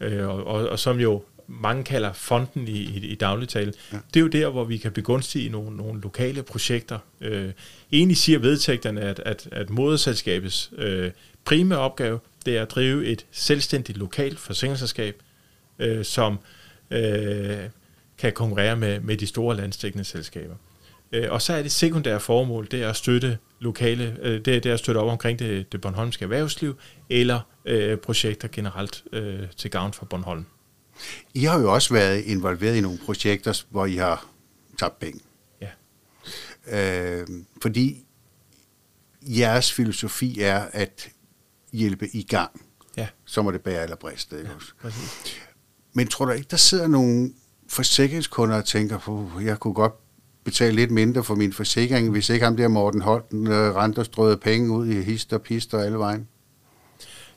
øh, 0.00 0.28
og, 0.28 0.46
og, 0.46 0.68
og 0.68 0.78
som 0.78 1.00
jo 1.00 1.22
mange 1.48 1.84
kalder 1.84 2.12
fonden 2.12 2.68
i, 2.68 2.78
i, 2.78 3.06
i 3.06 3.14
dagligtale, 3.14 3.72
ja. 3.92 3.98
det 4.14 4.20
er 4.20 4.24
jo 4.24 4.28
der, 4.28 4.48
hvor 4.48 4.64
vi 4.64 4.76
kan 4.76 4.92
begunstige 4.92 5.50
nogle, 5.50 5.76
nogle 5.76 6.00
lokale 6.00 6.42
projekter. 6.42 6.98
Øh, 7.20 7.50
egentlig 7.92 8.16
siger 8.16 8.38
vedtægterne, 8.38 9.00
at, 9.00 9.22
at, 9.24 9.48
at 9.52 9.70
moderselskabets 9.70 10.70
øh, 10.78 11.10
primære 11.44 11.78
opgave, 11.78 12.18
det 12.46 12.56
er 12.56 12.62
at 12.62 12.70
drive 12.70 13.06
et 13.06 13.26
selvstændigt 13.30 13.98
lokalt 13.98 14.38
forsikringsselskab, 14.38 15.22
øh, 15.78 16.04
som 16.04 16.38
øh, 16.90 17.58
kan 18.18 18.32
konkurrere 18.32 18.76
med, 18.76 19.00
med 19.00 19.16
de 19.16 19.26
store 19.26 19.56
landstækkende 19.56 20.04
selskaber. 20.04 20.54
Øh, 21.12 21.32
og 21.32 21.42
så 21.42 21.52
er 21.52 21.62
det 21.62 21.72
sekundære 21.72 22.20
formål, 22.20 22.68
det 22.70 22.82
er 22.82 22.88
at 22.88 22.96
støtte 22.96 23.38
lokale, 23.60 24.16
øh, 24.22 24.44
det, 24.44 24.56
er, 24.56 24.60
det 24.60 24.66
er 24.66 24.74
at 24.74 24.78
støtte 24.78 24.98
op 24.98 25.08
omkring 25.08 25.38
det, 25.38 25.72
det 25.72 25.80
Bornholmske 25.80 26.22
erhvervsliv, 26.22 26.76
eller 27.10 27.40
øh, 27.64 27.98
projekter 27.98 28.48
generelt 28.52 29.04
øh, 29.12 29.42
til 29.56 29.70
gavn 29.70 29.92
for 29.92 30.06
Bornholm. 30.06 30.44
I 31.34 31.44
har 31.44 31.60
jo 31.60 31.74
også 31.74 31.94
været 31.94 32.20
involveret 32.24 32.76
i 32.76 32.80
nogle 32.80 32.98
projekter, 33.04 33.62
hvor 33.70 33.86
I 33.86 33.96
har 33.96 34.26
tabt 34.78 34.98
penge. 34.98 35.20
Ja. 35.60 35.70
Øh, 36.66 37.26
fordi 37.62 38.04
jeres 39.22 39.72
filosofi 39.72 40.40
er, 40.40 40.58
at 40.72 41.08
hjælpe 41.76 42.08
i 42.12 42.22
gang. 42.22 42.60
Ja. 42.96 43.08
Så 43.24 43.42
må 43.42 43.50
det 43.50 43.60
bære 43.60 43.82
eller 43.82 43.96
briste. 43.96 44.38
Ikke 44.38 44.50
ja, 44.84 44.90
Men 45.92 46.08
tror 46.08 46.24
du 46.24 46.32
ikke, 46.32 46.46
der 46.50 46.56
sidder 46.56 46.86
nogle 46.86 47.30
forsikringskunder 47.68 48.56
og 48.56 48.64
tænker 48.64 48.98
på, 48.98 49.30
jeg 49.44 49.58
kunne 49.58 49.74
godt 49.74 49.92
betale 50.44 50.76
lidt 50.76 50.90
mindre 50.90 51.24
for 51.24 51.34
min 51.34 51.52
forsikring, 51.52 52.10
hvis 52.10 52.30
ikke 52.30 52.44
ham 52.44 52.56
der 52.56 52.68
Morten 52.68 53.00
Holten 53.00 53.46
øh, 53.46 53.74
rent 53.76 53.98
og 53.98 54.04
strøede 54.04 54.36
penge 54.36 54.70
ud 54.70 54.86
i 54.86 55.02
hist 55.02 55.32
og 55.32 55.42
pist 55.42 55.74
og 55.74 55.84
alle 55.84 55.98
vejen? 55.98 56.28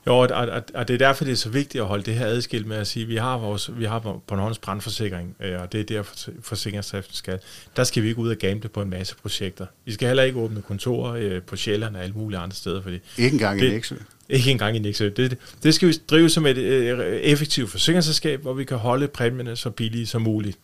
Jo, 0.06 0.18
og, 0.18 0.28
og, 0.32 0.62
og 0.74 0.88
det 0.88 0.94
er 0.94 0.98
derfor, 0.98 1.24
det 1.24 1.32
er 1.32 1.36
så 1.36 1.48
vigtigt 1.48 1.82
at 1.82 1.88
holde 1.88 2.02
det 2.02 2.14
her 2.14 2.26
adskilt 2.26 2.66
med 2.66 2.76
at 2.76 2.86
sige, 2.86 3.02
at 3.02 3.08
vi 3.08 3.16
har, 3.16 3.38
vores, 3.38 3.78
vi 3.78 3.84
har 3.84 4.20
Bornholms 4.26 4.58
brandforsikring, 4.58 5.36
øh, 5.40 5.60
og 5.60 5.72
det 5.72 5.80
er 5.80 5.84
der 5.84 6.02
forsikringsdriften 6.42 7.14
skal. 7.14 7.38
Der 7.76 7.84
skal 7.84 8.02
vi 8.02 8.08
ikke 8.08 8.20
ud 8.20 8.30
og 8.30 8.36
gamble 8.36 8.68
på 8.68 8.82
en 8.82 8.90
masse 8.90 9.16
projekter. 9.16 9.66
Vi 9.84 9.92
skal 9.92 10.06
heller 10.06 10.22
ikke 10.22 10.38
åbne 10.38 10.62
kontorer 10.62 11.12
øh, 11.12 11.42
på 11.42 11.56
Sjælland 11.56 11.96
og 11.96 12.02
alle 12.02 12.14
mulige 12.14 12.38
andre 12.38 12.54
steder. 12.56 12.82
Fordi 12.82 12.98
ikke 13.18 13.34
engang 13.34 13.60
det, 13.60 13.66
i 13.66 13.74
Nexø? 13.74 13.94
Ikke 14.30 14.50
engang 14.50 14.76
i 14.76 14.78
Nexø. 14.78 15.10
Det, 15.16 15.38
det 15.62 15.74
skal 15.74 15.88
vi 15.88 15.94
drive 16.10 16.30
som 16.30 16.46
et 16.46 16.56
øh, 16.56 17.00
effektivt 17.06 17.70
forsikringsselskab, 17.70 18.42
hvor 18.42 18.52
vi 18.52 18.64
kan 18.64 18.76
holde 18.76 19.08
præmierne 19.08 19.56
så 19.56 19.70
billige 19.70 20.06
som 20.06 20.22
muligt. 20.22 20.58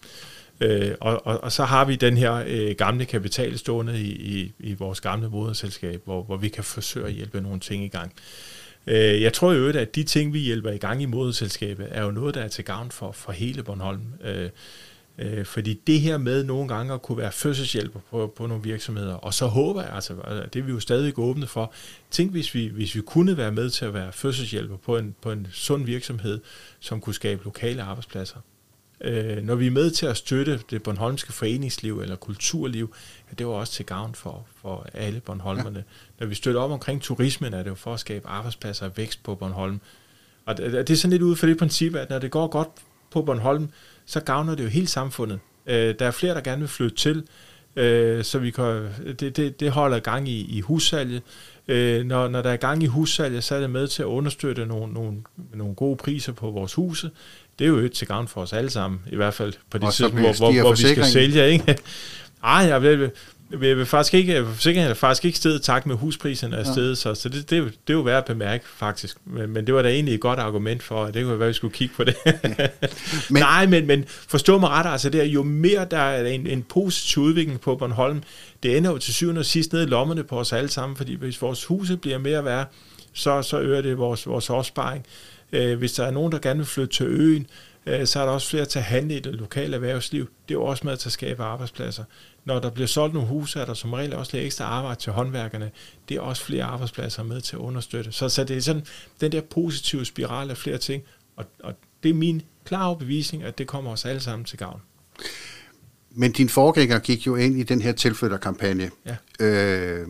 Øh, 0.61 0.91
og, 1.01 1.27
og, 1.27 1.45
og 1.45 1.53
så 1.53 1.65
har 1.65 1.85
vi 1.85 1.97
den 1.97 2.17
her 2.17 2.45
øh, 2.47 2.75
gamle 2.79 3.05
kapital 3.05 3.59
stående 3.59 4.01
i, 4.01 4.11
i, 4.11 4.53
i 4.59 4.75
vores 4.75 5.01
gamle 5.01 5.29
moderselskab, 5.29 6.01
hvor, 6.05 6.23
hvor 6.23 6.37
vi 6.37 6.49
kan 6.49 6.65
forsøge 6.65 7.07
at 7.07 7.13
hjælpe 7.13 7.41
nogle 7.41 7.61
ting 7.61 7.85
i 7.85 7.89
gang. 7.89 8.13
Øh, 8.87 9.23
jeg 9.23 9.33
tror 9.33 9.53
jo, 9.53 9.69
at 9.69 9.95
de 9.95 10.03
ting, 10.03 10.33
vi 10.33 10.39
hjælper 10.39 10.71
i 10.71 10.79
gang 10.79 11.03
i 11.03 11.07
moderselskabet, 11.07 11.89
er 11.91 12.03
jo 12.03 12.11
noget, 12.11 12.35
der 12.35 12.41
er 12.41 12.49
til 12.49 12.65
gavn 12.65 12.91
for, 12.91 13.13
for 13.13 13.33
hele 13.33 13.63
Bornholm. 13.63 14.03
Øh, 14.25 14.49
øh, 15.19 15.45
fordi 15.45 15.81
det 15.87 16.01
her 16.01 16.19
med 16.19 16.45
nogle 16.45 16.69
gange 16.69 16.95
at 16.95 17.03
kunne 17.03 17.19
være 17.19 17.33
fødselshjælper 17.33 18.01
på, 18.11 18.33
på 18.37 18.47
nogle 18.47 18.63
virksomheder, 18.63 19.15
og 19.15 19.35
så 19.35 19.47
håber 19.47 19.83
jeg, 19.83 19.93
altså, 19.93 20.15
det 20.53 20.59
er 20.59 20.63
vi 20.65 20.73
jo 20.73 20.81
stadig 20.81 21.19
åbne 21.19 21.47
for, 21.47 21.73
tænk 22.11 22.31
hvis 22.31 22.55
vi, 22.55 22.67
hvis 22.67 22.95
vi 22.95 23.01
kunne 23.01 23.37
være 23.37 23.53
med 23.53 23.71
til 23.71 23.85
at 23.85 23.95
være 23.95 24.13
fødselshjælper 24.13 24.77
på 24.77 24.97
en, 24.97 25.15
på 25.23 25.33
en 25.33 25.49
sund 25.53 25.85
virksomhed, 25.85 26.41
som 26.81 27.01
kunne 27.01 27.15
skabe 27.15 27.45
lokale 27.45 27.83
arbejdspladser. 27.83 28.39
Øh, 29.01 29.43
når 29.43 29.55
vi 29.55 29.67
er 29.67 29.71
med 29.71 29.91
til 29.91 30.07
at 30.07 30.17
støtte 30.17 30.61
det 30.71 30.83
bornholmske 30.83 31.33
foreningsliv 31.33 32.01
eller 32.01 32.17
kulturliv, 32.17 32.95
ja, 33.31 33.35
det 33.39 33.47
var 33.47 33.53
også 33.53 33.73
til 33.73 33.87
gavn 33.87 34.15
for, 34.15 34.47
for 34.57 34.87
alle 34.95 35.21
Bornholmerne. 35.21 35.79
Ja. 35.79 35.85
Når 36.21 36.27
vi 36.27 36.35
støtter 36.35 36.61
op 36.61 36.71
omkring 36.71 37.03
turismen, 37.03 37.55
er 37.55 37.63
det 37.63 37.71
jo 37.71 37.75
for 37.75 37.95
at 37.95 38.01
skabe 38.01 38.29
arbejdspladser 38.29 38.87
og 38.87 38.93
vækst 38.97 39.23
på 39.23 39.35
Bornholm. 39.35 39.81
Og 40.47 40.57
det 40.57 40.91
er 40.91 40.97
sådan 40.97 41.11
lidt 41.11 41.23
ud 41.23 41.37
for 41.37 41.47
det 41.47 41.59
princip, 41.59 41.95
at 41.95 42.11
når 42.11 42.19
det 42.19 42.31
går 42.31 42.47
godt 42.47 42.69
på 43.11 43.23
Bornholm, 43.23 43.69
så 44.07 44.21
gavner 44.21 44.55
det 44.55 44.65
jo 44.65 44.69
hele 44.69 44.87
samfundet. 44.87 45.39
Øh, 45.67 45.95
der 45.99 46.07
er 46.07 46.11
flere, 46.11 46.35
der 46.35 46.41
gerne 46.41 46.61
vil 46.61 46.69
flytte 46.69 46.97
til, 46.97 47.25
øh, 47.77 48.25
så 48.25 48.39
vi 48.39 48.51
kan, 48.51 48.89
det, 49.21 49.37
det, 49.37 49.61
det 49.61 49.71
holder 49.71 49.99
gang 49.99 50.29
i, 50.29 50.57
i 50.57 50.61
hussalget. 50.61 51.23
Øh, 51.69 52.05
når, 52.05 52.29
når 52.29 52.43
der 52.43 52.51
er 52.51 52.57
gang 52.57 52.83
i 52.83 52.87
hussalget, 52.87 53.45
så 53.45 53.55
er 53.55 53.61
det 53.61 53.71
med 53.71 53.89
til 53.89 54.03
at 54.03 54.07
understøtte 54.07 54.67
nogle, 54.67 54.93
nogle, 54.93 55.17
nogle 55.55 55.75
gode 55.75 55.97
priser 55.97 56.33
på 56.33 56.51
vores 56.51 56.75
huse. 56.75 57.11
Det 57.59 57.65
er 57.65 57.69
jo 57.69 57.77
et 57.77 57.93
til 57.93 58.07
gavn 58.07 58.29
for 58.29 58.41
os 58.41 58.53
alle 58.53 58.71
sammen, 58.71 59.01
i 59.13 59.17
hvert 59.17 59.35
fald 59.35 59.53
på 59.71 59.79
det 59.79 59.95
tidspunkt, 59.95 60.21
hvor, 60.21 60.53
hvor, 60.53 60.61
hvor 60.61 60.71
vi 60.71 60.77
skal 60.77 61.05
sælge. 61.05 61.51
Ikke? 61.51 61.77
Ej, 62.45 62.53
jeg 62.53 62.83
vil, 62.83 63.11
vi 63.49 63.75
vil 63.75 63.87
faktisk 63.87 64.15
ikke, 64.15 64.47
forsikringen 64.47 64.91
er 64.91 64.95
faktisk 64.95 65.25
ikke 65.25 65.39
stedet 65.39 65.63
tak 65.63 65.87
med 65.87 65.97
huspriserne 65.97 66.57
er 66.57 66.65
ja. 66.77 66.95
så, 66.95 67.15
så 67.15 67.29
det, 67.29 67.51
det, 67.51 67.65
det 67.65 67.93
er 67.93 67.93
jo 67.93 68.01
værd 68.01 68.19
at 68.19 68.25
bemærke 68.25 68.65
faktisk. 68.69 69.17
Men, 69.25 69.51
men 69.51 69.67
det 69.67 69.75
var 69.75 69.83
da 69.83 69.89
egentlig 69.89 70.15
et 70.15 70.21
godt 70.21 70.39
argument 70.39 70.83
for, 70.83 71.05
at 71.05 71.15
det 71.15 71.25
kunne 71.25 71.39
være, 71.39 71.47
at 71.47 71.49
vi 71.49 71.55
skulle 71.55 71.75
kigge 71.75 71.95
på 71.95 72.05
det. 72.05 72.17
Ja. 72.25 72.33
men, 73.31 73.43
Nej, 73.43 73.67
men, 73.67 73.87
men 73.87 74.05
forstå 74.09 74.59
mig 74.59 74.69
ret, 74.71 74.93
altså 74.93 75.11
det 75.11 75.21
er, 75.21 75.25
jo 75.25 75.43
mere 75.43 75.87
der 75.91 75.99
er 75.99 76.27
en, 76.27 76.47
en 76.47 76.63
positiv 76.63 77.23
udvikling 77.23 77.61
på 77.61 77.77
Bornholm, 77.77 78.23
det 78.63 78.77
ender 78.77 78.91
jo 78.91 78.99
til 78.99 79.15
syvende 79.15 79.39
og 79.39 79.47
sidst 79.47 79.73
ned 79.73 79.83
i 79.83 79.87
lommerne 79.87 80.25
på 80.25 80.39
os 80.39 80.53
alle 80.53 80.71
sammen, 80.71 80.97
fordi 80.97 81.15
hvis 81.15 81.43
vores 81.43 81.65
huse 81.65 81.97
bliver 81.97 82.19
mere 82.19 82.45
værd, 82.45 82.73
så, 83.13 83.43
så 83.43 83.61
øger 83.61 83.81
det 83.81 83.99
vores, 83.99 84.27
vores 84.27 84.51
opsparing. 84.51 85.07
Øh, 85.53 85.79
hvis 85.79 85.93
der 85.93 86.05
er 86.05 86.11
nogen, 86.11 86.33
der 86.33 86.39
gerne 86.39 86.59
vil 86.59 86.67
flytte 86.67 86.95
til 86.95 87.07
øen, 87.07 87.47
så 87.87 88.21
er 88.21 88.25
der 88.25 88.33
også 88.33 88.51
flere 88.51 88.65
til 88.65 88.79
at 88.79 88.85
handle 88.85 89.17
i 89.17 89.21
det 89.21 89.35
lokale 89.35 89.75
erhvervsliv. 89.75 90.29
Det 90.49 90.55
er 90.55 90.59
jo 90.59 90.65
også 90.65 90.87
med 90.87 90.97
til 90.97 91.09
at 91.09 91.13
skabe 91.13 91.43
arbejdspladser 91.43 92.05
når 92.47 92.59
der 92.59 92.71
bliver 92.71 92.87
solgt 92.87 93.15
nogle 93.15 93.29
huse, 93.29 93.61
er 93.61 93.65
der 93.65 93.75
som 93.75 93.93
regel 93.93 94.15
også 94.15 94.37
lidt 94.37 94.47
ekstra 94.47 94.65
arbejde 94.65 95.01
til 95.01 95.13
håndværkerne. 95.13 95.71
Det 96.09 96.17
er 96.17 96.21
også 96.21 96.45
flere 96.45 96.65
arbejdspladser 96.65 97.23
med 97.23 97.41
til 97.41 97.57
at 97.57 97.61
understøtte. 97.61 98.13
Så, 98.13 98.29
så 98.29 98.45
det 98.45 98.57
er 98.57 98.61
sådan 98.61 98.87
den 99.21 99.33
der 99.33 99.41
positive 99.41 100.05
spiral 100.05 100.51
af 100.51 100.57
flere 100.57 100.79
ting, 100.79 101.03
og, 101.37 101.45
og 101.63 101.75
det 102.03 102.09
er 102.09 102.15
min 102.15 102.43
klare 102.65 102.87
overbevisning, 102.87 103.43
at 103.43 103.59
det 103.59 103.67
kommer 103.67 103.91
os 103.91 104.05
alle 104.05 104.21
sammen 104.21 104.45
til 104.45 104.59
gavn. 104.59 104.81
Men 106.11 106.33
din 106.33 106.49
forgænger 106.49 106.99
gik 106.99 107.27
jo 107.27 107.37
ind 107.37 107.59
i 107.59 107.63
den 107.63 107.83
her 107.83 107.93
tilflytterkampagne. 107.93 108.91
Ja. 109.07 109.17
Øh, 109.41 110.09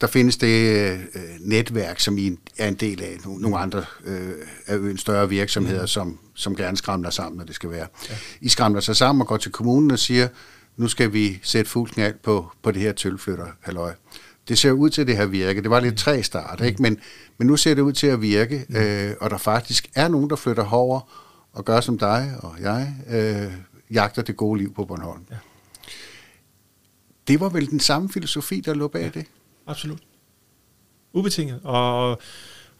der 0.00 0.06
findes 0.06 0.36
det 0.36 0.76
øh, 0.76 0.98
netværk, 1.40 2.00
som 2.00 2.18
I 2.18 2.38
er 2.58 2.68
en 2.68 2.74
del 2.74 3.02
af. 3.02 3.16
Nogle, 3.24 3.58
andre 3.58 3.84
øh, 4.04 4.32
af 4.66 4.76
en 4.76 4.98
større 4.98 5.28
virksomheder, 5.28 5.80
mm. 5.80 5.86
som, 5.86 6.18
som 6.34 6.56
gerne 6.56 6.76
skramler 6.76 7.10
sammen, 7.10 7.38
når 7.38 7.44
det 7.44 7.54
skal 7.54 7.70
være. 7.70 7.86
Ja. 8.10 8.14
I 8.40 8.48
skramler 8.48 8.80
sig 8.80 8.96
sammen 8.96 9.22
og 9.22 9.26
går 9.26 9.36
til 9.36 9.52
kommunen 9.52 9.90
og 9.90 9.98
siger, 9.98 10.28
nu 10.76 10.88
skal 10.88 11.12
vi 11.12 11.40
sætte 11.42 11.70
fuld 11.70 11.90
knald 11.90 12.14
på, 12.22 12.50
på 12.62 12.70
det 12.70 12.82
her 12.82 12.92
tølflytter 12.92 13.46
halløj. 13.60 13.92
Det 14.48 14.58
ser 14.58 14.72
ud 14.72 14.90
til, 14.90 15.00
at 15.00 15.06
det 15.06 15.16
har 15.16 15.26
virket. 15.26 15.64
Det 15.64 15.70
var 15.70 15.80
lidt 15.80 15.96
træ 15.96 16.22
start, 16.22 16.60
ikke? 16.60 16.82
Men, 16.82 16.98
men 17.38 17.46
nu 17.46 17.56
ser 17.56 17.74
det 17.74 17.82
ud 17.82 17.92
til 17.92 18.06
at 18.06 18.22
virke, 18.22 18.64
mm. 18.68 18.76
øh, 18.76 19.14
og 19.20 19.30
der 19.30 19.38
faktisk 19.38 19.88
er 19.94 20.08
nogen, 20.08 20.30
der 20.30 20.36
flytter 20.36 20.64
herover 20.64 21.00
og 21.52 21.64
gør 21.64 21.80
som 21.80 21.98
dig 21.98 22.34
og 22.38 22.54
jeg, 22.60 22.94
øh, 23.10 23.52
jagter 23.90 24.22
det 24.22 24.36
gode 24.36 24.58
liv 24.58 24.74
på 24.74 24.84
Bornholm. 24.84 25.26
Ja. 25.30 25.36
Det 27.28 27.40
var 27.40 27.48
vel 27.48 27.70
den 27.70 27.80
samme 27.80 28.08
filosofi, 28.08 28.60
der 28.60 28.74
lå 28.74 28.88
bag 28.88 29.02
ja, 29.02 29.20
det? 29.20 29.26
Absolut. 29.70 29.98
Ubetinget. 31.12 31.60
Og, 31.64 32.10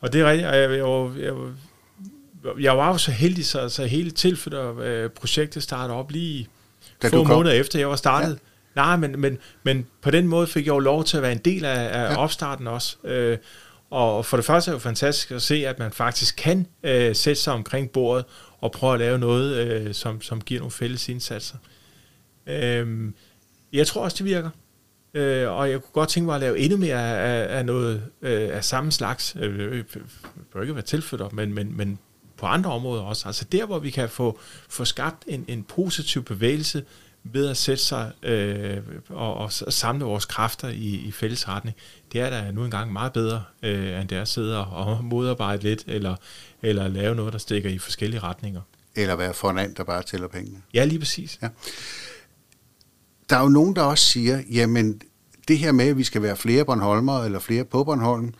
og 0.00 0.12
det 0.12 0.20
er 0.20 0.31
rigtigt. 0.31 0.48
Jeg, 0.48 0.70
jeg, 0.70 0.79
jeg, 1.18 1.35
jeg 2.61 2.76
var 2.76 2.88
jo 2.88 2.98
så 2.98 3.11
heldig, 3.11 3.46
så, 3.46 3.68
så 3.68 3.85
hele 3.85 4.11
tilflytterprojektet 4.11 5.62
startede 5.62 5.98
op 5.98 6.11
lige 6.11 6.48
da 7.03 7.09
få 7.09 7.24
måneder 7.24 7.55
efter 7.55 7.79
jeg 7.79 7.88
var 7.88 7.96
startet. 7.96 8.38
Ja. 8.76 8.81
Nej, 8.81 8.96
men, 8.96 9.20
men, 9.20 9.38
men 9.62 9.87
på 10.03 10.11
den 10.11 10.29
måde 10.29 10.46
fik 10.46 10.66
jeg 10.66 10.72
jo 10.72 10.79
lov 10.79 11.05
til 11.05 11.16
at 11.16 11.22
være 11.22 11.33
en 11.33 11.38
del 11.38 11.64
af, 11.64 12.00
af 12.00 12.12
ja. 12.12 12.16
opstarten 12.16 12.66
også. 12.66 12.96
Øh, 13.05 13.38
og 13.90 14.26
for 14.26 14.37
det 14.37 14.46
første 14.46 14.70
er 14.70 14.72
det 14.72 14.81
jo 14.81 14.88
fantastisk 14.88 15.31
at 15.31 15.42
se, 15.42 15.66
at 15.66 15.79
man 15.79 15.92
faktisk 15.92 16.37
kan 16.37 16.66
øh, 16.83 17.16
sætte 17.16 17.42
sig 17.42 17.53
omkring 17.53 17.90
bordet 17.90 18.24
og 18.61 18.72
prøve 18.72 18.92
at 18.92 18.98
lave 18.98 19.18
noget, 19.18 19.57
øh, 19.57 19.94
som, 19.94 20.22
som 20.22 20.40
giver 20.40 20.61
nogle 20.61 20.70
fælles 20.70 21.09
indsatser. 21.09 21.57
Øh, 22.46 23.12
jeg 23.72 23.87
tror 23.87 24.03
også, 24.05 24.16
det 24.18 24.24
virker. 24.24 24.50
Øh, 25.14 25.51
og 25.51 25.70
jeg 25.70 25.83
kunne 25.83 25.92
godt 25.92 26.09
tænke 26.09 26.27
mig 26.27 26.35
at 26.35 26.40
lave 26.40 26.59
endnu 26.59 26.79
mere 26.79 27.18
af, 27.18 27.59
af 27.59 27.66
noget 27.66 28.03
øh, 28.23 28.57
af 28.57 28.64
samme 28.64 28.92
slags. 28.92 29.37
Øh, 29.40 29.85
bør 30.53 30.62
ikke 30.62 30.75
være 30.75 30.85
tilflytter, 30.85 31.29
men, 31.33 31.55
men, 31.55 31.77
men 31.77 31.99
på 32.37 32.46
andre 32.46 32.73
områder 32.73 33.03
også. 33.03 33.29
Altså 33.29 33.44
der, 33.44 33.66
hvor 33.66 33.79
vi 33.79 33.90
kan 33.90 34.09
få, 34.09 34.38
få 34.68 34.85
skabt 34.85 35.25
en, 35.27 35.44
en 35.49 35.62
positiv 35.62 36.25
bevægelse 36.25 36.85
ved 37.25 37.49
at 37.49 37.57
sætte 37.57 37.83
sig 37.83 38.12
øh, 38.23 38.79
og, 39.09 39.35
og 39.35 39.53
samle 39.53 40.05
vores 40.05 40.25
kræfter 40.25 40.68
i, 40.68 40.94
i 41.07 41.12
fælles 41.12 41.49
retning, 41.49 41.77
det 42.12 42.20
er 42.20 42.31
da 42.31 42.51
nu 42.51 42.64
engang 42.64 42.92
meget 42.92 43.12
bedre, 43.12 43.44
øh, 43.62 44.01
end 44.01 44.09
det 44.09 44.18
er 44.18 44.23
at 44.23 44.29
sidde 44.29 44.66
og 44.66 45.05
modarbejde 45.05 45.62
lidt, 45.62 45.85
eller, 45.87 46.16
eller 46.62 46.88
lave 46.88 47.14
noget, 47.14 47.33
der 47.33 47.38
stikker 47.38 47.70
i 47.70 47.79
forskellige 47.79 48.20
retninger. 48.20 48.61
Eller 48.96 49.16
være 49.16 49.35
foran, 49.35 49.75
der 49.75 49.85
bare 49.85 50.03
tæller 50.03 50.29
pengene. 50.29 50.62
Ja, 50.75 50.85
lige 50.85 50.99
præcis. 50.99 51.38
Ja. 51.42 51.49
Der 53.31 53.37
er 53.37 53.43
jo 53.43 53.49
nogen, 53.49 53.77
der 53.77 53.83
også 53.83 54.05
siger, 54.05 54.43
jamen 54.51 55.03
det 55.49 55.59
her 55.59 55.73
med, 55.73 55.88
at 55.88 55.97
vi 55.97 56.05
skal 56.05 56.23
være 56.23 56.37
flere 56.37 56.64
Bornholmer 56.64 57.25
eller 57.25 57.38
flere 57.38 57.64
på 57.64 57.85
Bornholm, 57.85 58.35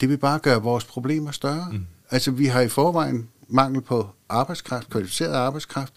det 0.00 0.08
vil 0.08 0.18
bare 0.18 0.38
gøre 0.38 0.62
vores 0.62 0.84
problemer 0.84 1.30
større. 1.30 1.68
Mm. 1.72 1.86
Altså, 2.10 2.30
vi 2.30 2.46
har 2.46 2.60
i 2.60 2.68
forvejen 2.68 3.28
mangel 3.48 3.82
på 3.82 4.08
arbejdskraft, 4.28 4.90
kvalificeret 4.90 5.32
arbejdskraft. 5.32 5.92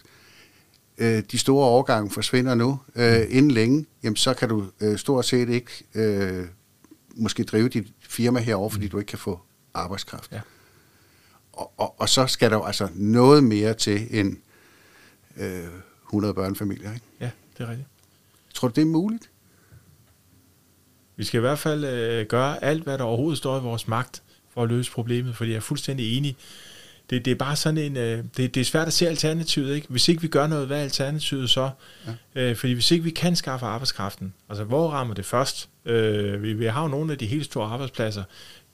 Øh, 0.98 1.22
de 1.30 1.38
store 1.38 1.66
overgange 1.66 2.10
forsvinder 2.10 2.54
nu. 2.54 2.80
Øh, 2.96 3.20
mm. 3.20 3.26
inden 3.30 3.50
længe, 3.50 3.86
jamen, 4.02 4.16
så 4.16 4.34
kan 4.34 4.48
du 4.48 4.64
øh, 4.80 4.98
stort 4.98 5.24
set 5.24 5.48
ikke 5.48 5.70
øh, 5.94 6.46
måske 7.16 7.44
drive 7.44 7.68
dit 7.68 7.86
firma 8.00 8.40
herover, 8.40 8.68
fordi 8.68 8.84
mm. 8.84 8.90
du 8.90 8.98
ikke 8.98 9.08
kan 9.08 9.18
få 9.18 9.40
arbejdskraft. 9.74 10.32
Ja. 10.32 10.40
Og, 11.52 11.72
og, 11.76 12.00
og 12.00 12.08
så 12.08 12.26
skal 12.26 12.50
der 12.50 12.56
jo 12.56 12.64
altså 12.64 12.88
noget 12.94 13.44
mere 13.44 13.74
til 13.74 14.06
end 14.10 14.36
øh, 15.36 15.68
100 16.06 16.34
børnefamilier. 16.34 16.92
Ikke? 16.94 17.06
Ja, 17.20 17.30
det 17.58 17.64
er 17.64 17.70
rigtigt. 17.70 17.88
Tror 18.60 18.68
du, 18.68 18.74
det 18.74 18.82
er 18.82 18.86
muligt? 18.86 19.30
Vi 21.16 21.24
skal 21.24 21.38
i 21.38 21.40
hvert 21.40 21.58
fald 21.58 21.84
øh, 21.84 22.26
gøre 22.26 22.64
alt, 22.64 22.82
hvad 22.82 22.98
der 22.98 23.04
overhovedet 23.04 23.38
står 23.38 23.58
i 23.58 23.62
vores 23.62 23.88
magt, 23.88 24.22
for 24.54 24.62
at 24.62 24.68
løse 24.68 24.92
problemet, 24.92 25.36
fordi 25.36 25.50
jeg 25.50 25.56
er 25.56 25.60
fuldstændig 25.60 26.16
enig. 26.16 26.36
Det, 27.10 27.24
det 27.24 27.30
er 27.30 27.34
bare 27.34 27.56
sådan 27.56 27.78
en, 27.78 27.96
øh, 27.96 28.24
det, 28.36 28.54
det 28.54 28.60
er 28.60 28.64
svært 28.64 28.86
at 28.86 28.92
se 28.92 29.08
alternativet, 29.08 29.74
ikke? 29.74 29.86
Hvis 29.88 30.08
ikke 30.08 30.22
vi 30.22 30.28
gør 30.28 30.46
noget, 30.46 30.66
hvad 30.66 30.78
er 30.78 30.82
alternativet 30.82 31.50
så? 31.50 31.70
Ja. 32.34 32.50
Øh, 32.50 32.56
fordi 32.56 32.72
hvis 32.72 32.90
ikke 32.90 33.04
vi 33.04 33.10
kan 33.10 33.36
skaffe 33.36 33.66
arbejdskraften, 33.66 34.34
altså 34.48 34.64
hvor 34.64 34.88
rammer 34.88 35.14
det 35.14 35.24
først? 35.24 35.68
Øh, 35.84 36.42
vi, 36.42 36.52
vi 36.52 36.66
har 36.66 36.82
jo 36.82 36.88
nogle 36.88 37.12
af 37.12 37.18
de 37.18 37.26
helt 37.26 37.44
store 37.44 37.66
arbejdspladser. 37.66 38.22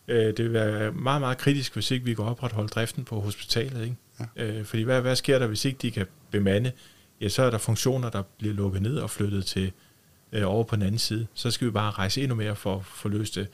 Øh, 0.08 0.26
det 0.26 0.38
vil 0.38 0.52
være 0.52 0.92
meget, 0.92 1.20
meget 1.20 1.38
kritisk, 1.38 1.74
hvis 1.74 1.90
ikke 1.90 2.04
vi 2.04 2.14
kan 2.14 2.24
opretholde 2.24 2.68
driften 2.68 3.04
på 3.04 3.20
hospitalet, 3.20 3.82
ikke? 3.82 3.96
Ja. 4.36 4.44
Øh, 4.44 4.64
fordi 4.64 4.82
hvad, 4.82 5.00
hvad 5.00 5.16
sker 5.16 5.38
der, 5.38 5.46
hvis 5.46 5.64
ikke 5.64 5.78
de 5.82 5.90
kan 5.90 6.06
bemande? 6.30 6.72
Ja, 7.20 7.28
så 7.28 7.42
er 7.42 7.50
der 7.50 7.58
funktioner, 7.58 8.10
der 8.10 8.22
bliver 8.38 8.54
lukket 8.54 8.82
ned 8.82 8.98
og 8.98 9.10
flyttet 9.10 9.46
til 9.46 9.72
øh, 10.32 10.42
over 10.46 10.64
på 10.64 10.76
den 10.76 10.82
anden 10.82 10.98
side. 10.98 11.26
Så 11.34 11.50
skal 11.50 11.66
vi 11.66 11.70
bare 11.70 11.90
rejse 11.90 12.22
endnu 12.22 12.34
mere 12.34 12.56
for 12.56 12.76
at 12.76 12.84
få 12.84 13.08
løst 13.08 13.34
det. 13.34 13.48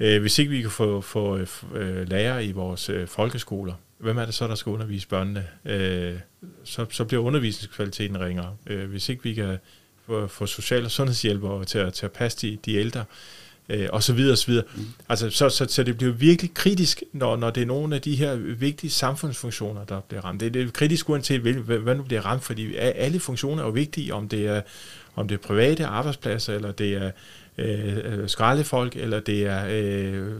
Øh, 0.00 0.20
hvis 0.20 0.38
ikke 0.38 0.50
vi 0.50 0.60
kan 0.60 0.70
få, 0.70 1.00
få 1.00 1.36
øh, 1.36 1.46
øh 1.74 2.08
lærere 2.08 2.44
i 2.44 2.52
vores 2.52 2.88
øh, 2.88 3.08
folkeskoler, 3.08 3.74
hvem 3.98 4.18
er 4.18 4.24
det 4.24 4.34
så, 4.34 4.48
der 4.48 4.54
skal 4.54 4.70
undervise 4.70 5.08
børnene? 5.08 5.46
Øh, 5.64 6.18
så, 6.64 6.86
så 6.90 7.04
bliver 7.04 7.22
undervisningskvaliteten 7.22 8.20
ringere. 8.20 8.56
Øh, 8.66 8.90
hvis 8.90 9.08
ikke 9.08 9.22
vi 9.22 9.34
kan 9.34 9.58
få, 10.06 10.26
få 10.26 10.46
social- 10.46 10.84
og 10.84 10.90
sundhedshjælpere 10.90 11.64
til 11.64 11.78
at, 11.78 11.94
til 11.94 12.06
at 12.06 12.12
passe 12.12 12.46
de, 12.46 12.58
de 12.64 12.74
ældre, 12.74 13.04
øh, 13.72 13.88
og 13.92 14.02
så 14.02 14.12
videre, 14.12 14.32
og 14.32 14.38
så 14.38 14.46
videre. 14.46 14.64
Mm. 14.76 14.82
Altså, 15.08 15.30
så, 15.30 15.48
så, 15.48 15.66
så 15.68 15.82
det 15.82 15.96
bliver 15.96 16.12
virkelig 16.12 16.54
kritisk, 16.54 17.02
når, 17.12 17.36
når 17.36 17.50
det 17.50 17.62
er 17.62 17.66
nogle 17.66 17.94
af 17.94 18.02
de 18.02 18.16
her 18.16 18.34
vigtige 18.36 18.90
samfundsfunktioner, 18.90 19.84
der 19.84 20.00
bliver 20.00 20.24
ramt. 20.24 20.40
Det, 20.40 20.54
det 20.54 20.62
er 20.62 20.70
kritisk 20.70 21.08
uanset, 21.08 21.40
hvad, 21.40 21.78
hvad 21.78 21.94
nu 21.94 22.02
bliver 22.02 22.22
ramt, 22.22 22.44
fordi 22.44 22.76
alle 22.76 23.20
funktioner 23.20 23.62
er 23.62 23.66
jo 23.66 23.72
vigtige, 23.72 24.14
om 24.14 24.28
det 24.28 24.46
er, 24.46 24.60
om 25.16 25.28
det 25.28 25.34
er 25.34 25.38
private 25.38 25.86
arbejdspladser, 25.86 26.54
eller 26.54 26.72
det 26.72 26.94
er 26.94 27.10
Øh, 27.58 27.96
øh 28.04 28.28
skraldefolk, 28.28 28.96
eller 28.96 29.20
det 29.20 29.46
er 29.46 29.66
øh, 29.70 30.32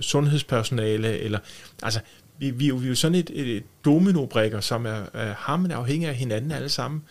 sundhedspersonale, 0.00 1.18
eller 1.18 1.38
altså, 1.82 2.00
vi, 2.38 2.50
vi, 2.50 2.70
vi 2.70 2.84
er 2.84 2.88
jo 2.88 2.94
sådan 2.94 3.14
et, 3.14 3.30
et 3.34 3.62
dominobrikker, 3.84 4.60
som 4.60 4.86
er, 4.86 5.02
er 5.12 5.34
hammen 5.38 5.70
afhængig 5.70 6.08
af 6.08 6.14
hinanden 6.14 6.50
alle 6.50 6.68
sammen. 6.68 7.02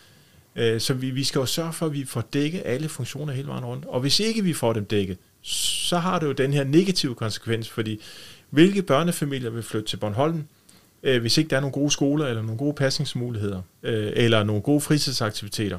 Øh, 0.56 0.80
så 0.80 0.94
vi, 0.94 1.10
vi 1.10 1.24
skal 1.24 1.38
jo 1.38 1.46
sørge 1.46 1.72
for, 1.72 1.86
at 1.86 1.92
vi 1.92 2.04
får 2.04 2.20
dækket 2.20 2.62
alle 2.64 2.88
funktioner 2.88 3.32
hele 3.32 3.48
vejen 3.48 3.64
rundt. 3.64 3.84
Og 3.84 4.00
hvis 4.00 4.20
ikke 4.20 4.44
vi 4.44 4.52
får 4.52 4.72
dem 4.72 4.84
dækket, 4.84 5.18
så 5.46 5.98
har 5.98 6.18
det 6.18 6.26
jo 6.26 6.32
den 6.32 6.52
her 6.52 6.64
negative 6.64 7.14
konsekvens, 7.14 7.68
fordi 7.68 8.00
hvilke 8.50 8.82
børnefamilier 8.82 9.50
vil 9.50 9.62
flytte 9.62 9.88
til 9.88 9.96
Bornholm, 9.96 10.44
øh, 11.02 11.20
hvis 11.20 11.38
ikke 11.38 11.50
der 11.50 11.56
er 11.56 11.60
nogle 11.60 11.72
gode 11.72 11.90
skoler, 11.90 12.26
eller 12.26 12.42
nogle 12.42 12.58
gode 12.58 12.74
pasningsmuligheder, 12.74 13.62
øh, 13.82 14.12
eller 14.14 14.44
nogle 14.44 14.62
gode 14.62 14.80
fritidsaktiviteter. 14.80 15.78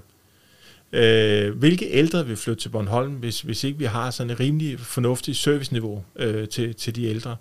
Øh, 0.93 1.58
hvilke 1.58 1.89
ældre 1.91 2.27
vil 2.27 2.38
flytte 2.38 2.62
til 2.62 2.69
Bornholm, 2.69 3.13
hvis, 3.13 3.41
hvis 3.41 3.63
ikke 3.63 3.80
vi 3.80 3.86
har 3.86 4.12
sådan 4.12 4.30
et 4.30 4.39
rimelig 4.39 4.80
fornuftigt 4.80 5.38
serviceniveau 5.38 6.03
øh, 6.15 6.47
til, 6.47 6.75
til 6.75 6.95
de 6.95 7.06
ældre? 7.06 7.36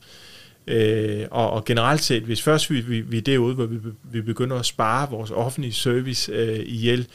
Øh, 0.67 1.27
og, 1.31 1.51
og 1.51 1.65
generelt 1.65 2.03
set, 2.03 2.23
hvis 2.23 2.43
først 2.43 2.71
vi, 2.71 2.81
vi, 2.81 3.01
vi 3.01 3.19
er 3.19 3.23
derude, 3.23 3.55
hvor 3.55 3.67
vi, 3.67 3.79
vi 4.13 4.21
begynder 4.21 4.57
at 4.57 4.67
spare 4.67 5.11
vores 5.11 5.31
offentlige 5.31 5.73
service 5.73 6.33
øh, 6.33 6.59
ihjel, 6.67 7.07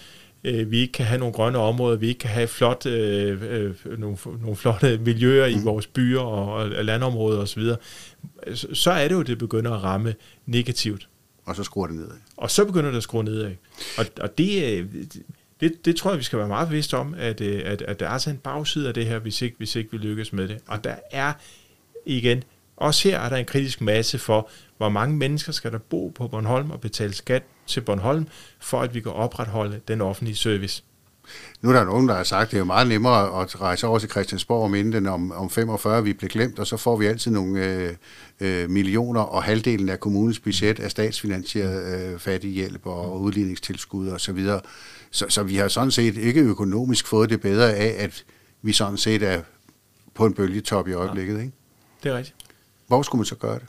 øh, 0.44 0.72
vi 0.72 0.78
ikke 0.78 0.92
kan 0.92 1.06
have 1.06 1.20
nogle 1.20 1.34
grønne 1.34 1.58
områder, 1.58 1.98
vi 1.98 2.08
ikke 2.08 2.20
kan 2.20 2.30
have 2.30 2.48
flot, 2.48 2.86
øh, 2.86 3.42
øh, 3.50 4.00
nogle, 4.00 4.18
nogle 4.42 4.56
flotte 4.56 4.98
miljøer 4.98 5.46
i 5.46 5.56
mm. 5.56 5.66
vores 5.66 5.88
byer 5.88 6.20
og, 6.20 6.54
og 6.54 6.86
landområder 6.86 7.42
osv., 7.42 7.64
så, 8.54 8.68
så 8.74 8.92
er 8.92 9.08
det 9.08 9.16
jo, 9.16 9.22
det 9.22 9.38
begynder 9.38 9.72
at 9.72 9.84
ramme 9.84 10.16
negativt. 10.46 11.08
Og 11.46 11.56
så 11.56 11.64
skruer 11.64 11.88
det 11.88 11.96
nedad. 11.96 12.18
Og 12.38 12.52
så 12.52 12.66
begynder 12.66 12.90
det 12.90 12.98
at 12.98 13.04
skrue 13.04 13.24
nedad. 13.24 13.52
Og, 13.98 14.06
og 14.22 14.38
det, 14.38 14.80
øh, 14.80 14.88
det, 15.60 15.86
det 15.86 15.96
tror 15.96 16.12
jeg, 16.12 16.20
vi 16.20 16.24
skal 16.24 16.40
være 16.40 16.48
meget 16.48 16.68
bevidste 16.68 16.98
om, 16.98 17.16
at, 17.18 17.42
øh, 17.42 17.62
at, 17.66 17.82
at 17.82 18.00
der 18.00 18.06
er 18.06 18.10
altså 18.10 18.30
en 18.30 18.38
bagside 18.38 18.88
af 18.88 18.94
det 18.94 19.06
her, 19.06 19.20
hvis 19.20 19.42
ikke, 19.42 19.58
hvis 19.58 19.76
ikke 19.76 19.92
vi 19.92 19.98
lykkes 19.98 20.34
med 20.34 20.48
det. 20.48 20.58
Og 20.68 20.84
der 20.84 20.96
er 21.12 21.34
igen, 22.06 22.44
også 22.78 23.10
her 23.10 23.20
er 23.20 23.30
der 23.30 23.38
en 23.38 23.46
kritisk 23.46 23.82
masse 23.82 24.18
for, 24.18 24.50
hvor 24.78 24.90
mange 24.90 25.18
mennesker 25.18 25.52
skal 25.52 25.72
der 25.72 25.78
bo 25.78 26.08
på 26.16 26.28
Bornholm 26.28 26.72
og 26.72 26.82
betale 26.82 27.14
skat 27.14 27.44
til 27.72 27.82
Bornholm, 27.82 28.28
for 28.60 28.82
at 28.82 28.96
vi 28.96 29.02
kan 29.02 29.12
opretholde 29.12 29.82
den 29.88 30.02
offentlige 30.02 30.36
service. 30.36 30.84
Nu 31.62 31.70
er 31.70 31.74
der 31.74 31.84
nogen, 31.84 32.08
der 32.08 32.16
har 32.16 32.24
sagt, 32.24 32.46
at 32.46 32.52
det 32.52 32.58
er 32.58 32.60
jo 32.60 32.66
meget 32.66 32.88
nemmere 32.88 33.42
at 33.42 33.62
rejse 33.62 33.88
over 33.88 34.00
til 34.00 34.10
Christiansborg 34.10 34.64
om 34.64 34.76
inden 34.76 35.06
om, 35.08 35.32
om 35.32 35.50
45, 35.50 36.04
vi 36.04 36.14
bliver 36.14 36.30
glemt, 36.30 36.60
og 36.60 36.68
så 36.68 36.78
får 36.78 36.98
vi 36.98 37.06
altid 37.06 37.32
nogle 37.32 37.66
øh, 37.66 37.94
øh, 38.40 38.70
millioner, 38.70 39.22
og 39.22 39.44
halvdelen 39.44 39.90
af 39.90 40.00
kommunens 40.00 40.40
budget 40.40 40.80
er 40.80 40.90
statsfinansieret 40.90 42.14
øh, 42.14 42.20
fattighjælp 42.20 42.86
og 42.86 43.22
udligningstilskud 43.22 44.08
osv. 44.08 44.20
Så, 44.20 44.34
videre. 44.34 44.62
så, 45.12 45.26
så 45.30 45.44
vi 45.44 45.56
har 45.56 45.68
sådan 45.68 45.92
set 45.92 46.18
ikke 46.18 46.42
økonomisk 46.42 47.08
fået 47.08 47.30
det 47.30 47.42
bedre 47.42 47.74
af, 47.74 48.04
at 48.04 48.26
vi 48.62 48.74
sådan 48.74 48.98
set 48.98 49.24
er 49.24 49.42
på 50.14 50.26
en 50.26 50.34
bølgetop 50.34 50.88
i 50.88 50.94
øjeblikket. 50.94 51.40
Ikke? 51.40 51.52
Det 52.04 52.12
er 52.12 52.18
rigtigt. 52.18 52.36
Hvor 52.88 53.02
skulle 53.02 53.20
man 53.20 53.26
så 53.26 53.36
gøre 53.36 53.56
det? 53.56 53.66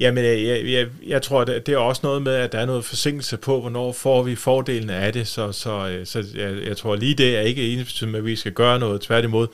Jamen, 0.00 0.24
øh, 0.24 0.44
jeg, 0.44 0.66
jeg, 0.66 0.88
jeg 1.06 1.22
tror, 1.22 1.44
det, 1.44 1.66
det 1.66 1.74
er 1.74 1.78
også 1.78 2.00
noget 2.04 2.22
med, 2.22 2.34
at 2.34 2.52
der 2.52 2.58
er 2.58 2.66
noget 2.66 2.84
forsinkelse 2.84 3.36
på, 3.36 3.60
hvornår 3.60 3.92
får 3.92 4.22
vi 4.22 4.34
fordelene 4.34 4.94
af 4.94 5.12
det, 5.12 5.26
så, 5.26 5.52
så, 5.52 5.88
øh, 5.88 6.06
så 6.06 6.24
jeg, 6.34 6.66
jeg 6.66 6.76
tror 6.76 6.96
lige 6.96 7.14
det 7.14 7.36
er 7.36 7.40
ikke 7.40 7.72
eneste 7.72 8.06
med, 8.06 8.18
at 8.18 8.24
vi 8.24 8.36
skal 8.36 8.52
gøre 8.52 8.78
noget. 8.78 9.00
Tværtimod, 9.00 9.46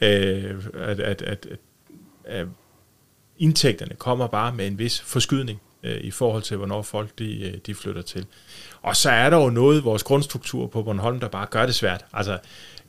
øh, 0.00 0.54
at, 0.74 1.00
at, 1.00 1.22
at, 1.22 1.46
at 2.24 2.46
indtægterne 3.38 3.94
kommer 3.98 4.26
bare 4.26 4.54
med 4.54 4.66
en 4.66 4.78
vis 4.78 5.00
forskydning 5.00 5.60
øh, 5.82 6.00
i 6.00 6.10
forhold 6.10 6.42
til, 6.42 6.56
hvornår 6.56 6.82
folk 6.82 7.18
de, 7.18 7.48
øh, 7.48 7.54
de 7.66 7.74
flytter 7.74 8.02
til. 8.02 8.26
Og 8.82 8.96
så 8.96 9.10
er 9.10 9.30
der 9.30 9.36
jo 9.36 9.50
noget 9.50 9.84
vores 9.84 10.02
grundstruktur 10.02 10.66
på 10.66 10.82
Bornholm, 10.82 11.20
der 11.20 11.28
bare 11.28 11.46
gør 11.50 11.66
det 11.66 11.74
svært. 11.74 12.04
Altså, 12.12 12.38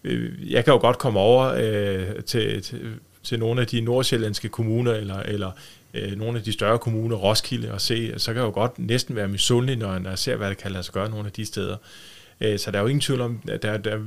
øh, 0.04 0.52
jeg 0.52 0.66
kan 0.66 0.74
jo 0.74 0.80
godt 0.80 0.98
komme 0.98 1.20
over 1.20 1.54
øh, 1.58 2.24
til, 2.24 2.62
til, 2.62 2.94
til 3.24 3.40
nogle 3.40 3.62
af 3.62 3.68
de 3.68 3.82
nordsjællandske 3.82 4.50
kommuner, 4.50 4.94
eller, 4.94 5.20
eller 5.20 5.52
øh, 5.94 6.12
nogle 6.12 6.38
af 6.38 6.44
de 6.44 6.52
større 6.52 6.80
kommuner, 6.80 7.16
Roskilde, 7.16 7.72
og 7.72 7.82
se, 7.82 8.20
så 8.20 8.34
kan 8.34 8.42
jeg 8.42 8.48
jo 8.48 8.54
godt 8.54 8.80
næsten 8.80 9.16
være 9.16 9.28
misundelig, 9.28 9.78
når 9.78 10.10
jeg 10.10 10.20
ser, 10.20 10.36
hvad 10.36 10.48
der 10.48 10.54
kan 10.54 10.72
lade 10.72 10.84
sig 10.84 10.94
gøre 10.94 11.10
nogle 11.10 11.26
af 11.26 11.32
de 11.32 11.46
steder. 11.46 11.78
Øh, 12.42 12.60
så 12.60 12.72
der 12.72 12.78
er 12.78 12.82
jo 12.82 12.88
ingen 12.88 13.02
tvivl 13.02 13.22
om, 13.22 13.42
at 13.48 13.62
der, 13.62 13.78
der, 13.78 14.00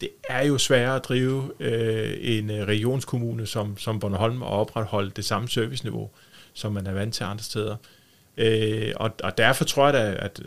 det 0.00 0.08
er 0.28 0.44
jo 0.44 0.58
sværere 0.58 0.96
at 0.96 1.04
drive 1.04 1.52
øh, 1.60 2.16
en 2.20 2.50
øh, 2.50 2.66
regionskommune 2.66 3.46
som, 3.46 3.78
som 3.78 4.00
Bornholm 4.00 4.42
og 4.42 4.48
opretholde 4.48 5.10
det 5.16 5.24
samme 5.24 5.48
serviceniveau, 5.48 6.10
som 6.52 6.72
man 6.72 6.86
er 6.86 6.92
vant 6.92 7.14
til 7.14 7.24
andre 7.24 7.44
steder. 7.44 7.76
Øh, 8.36 8.92
og, 8.96 9.10
og 9.24 9.38
derfor 9.38 9.64
tror 9.64 9.84
jeg 9.84 9.94
da, 9.94 10.16
at 10.18 10.40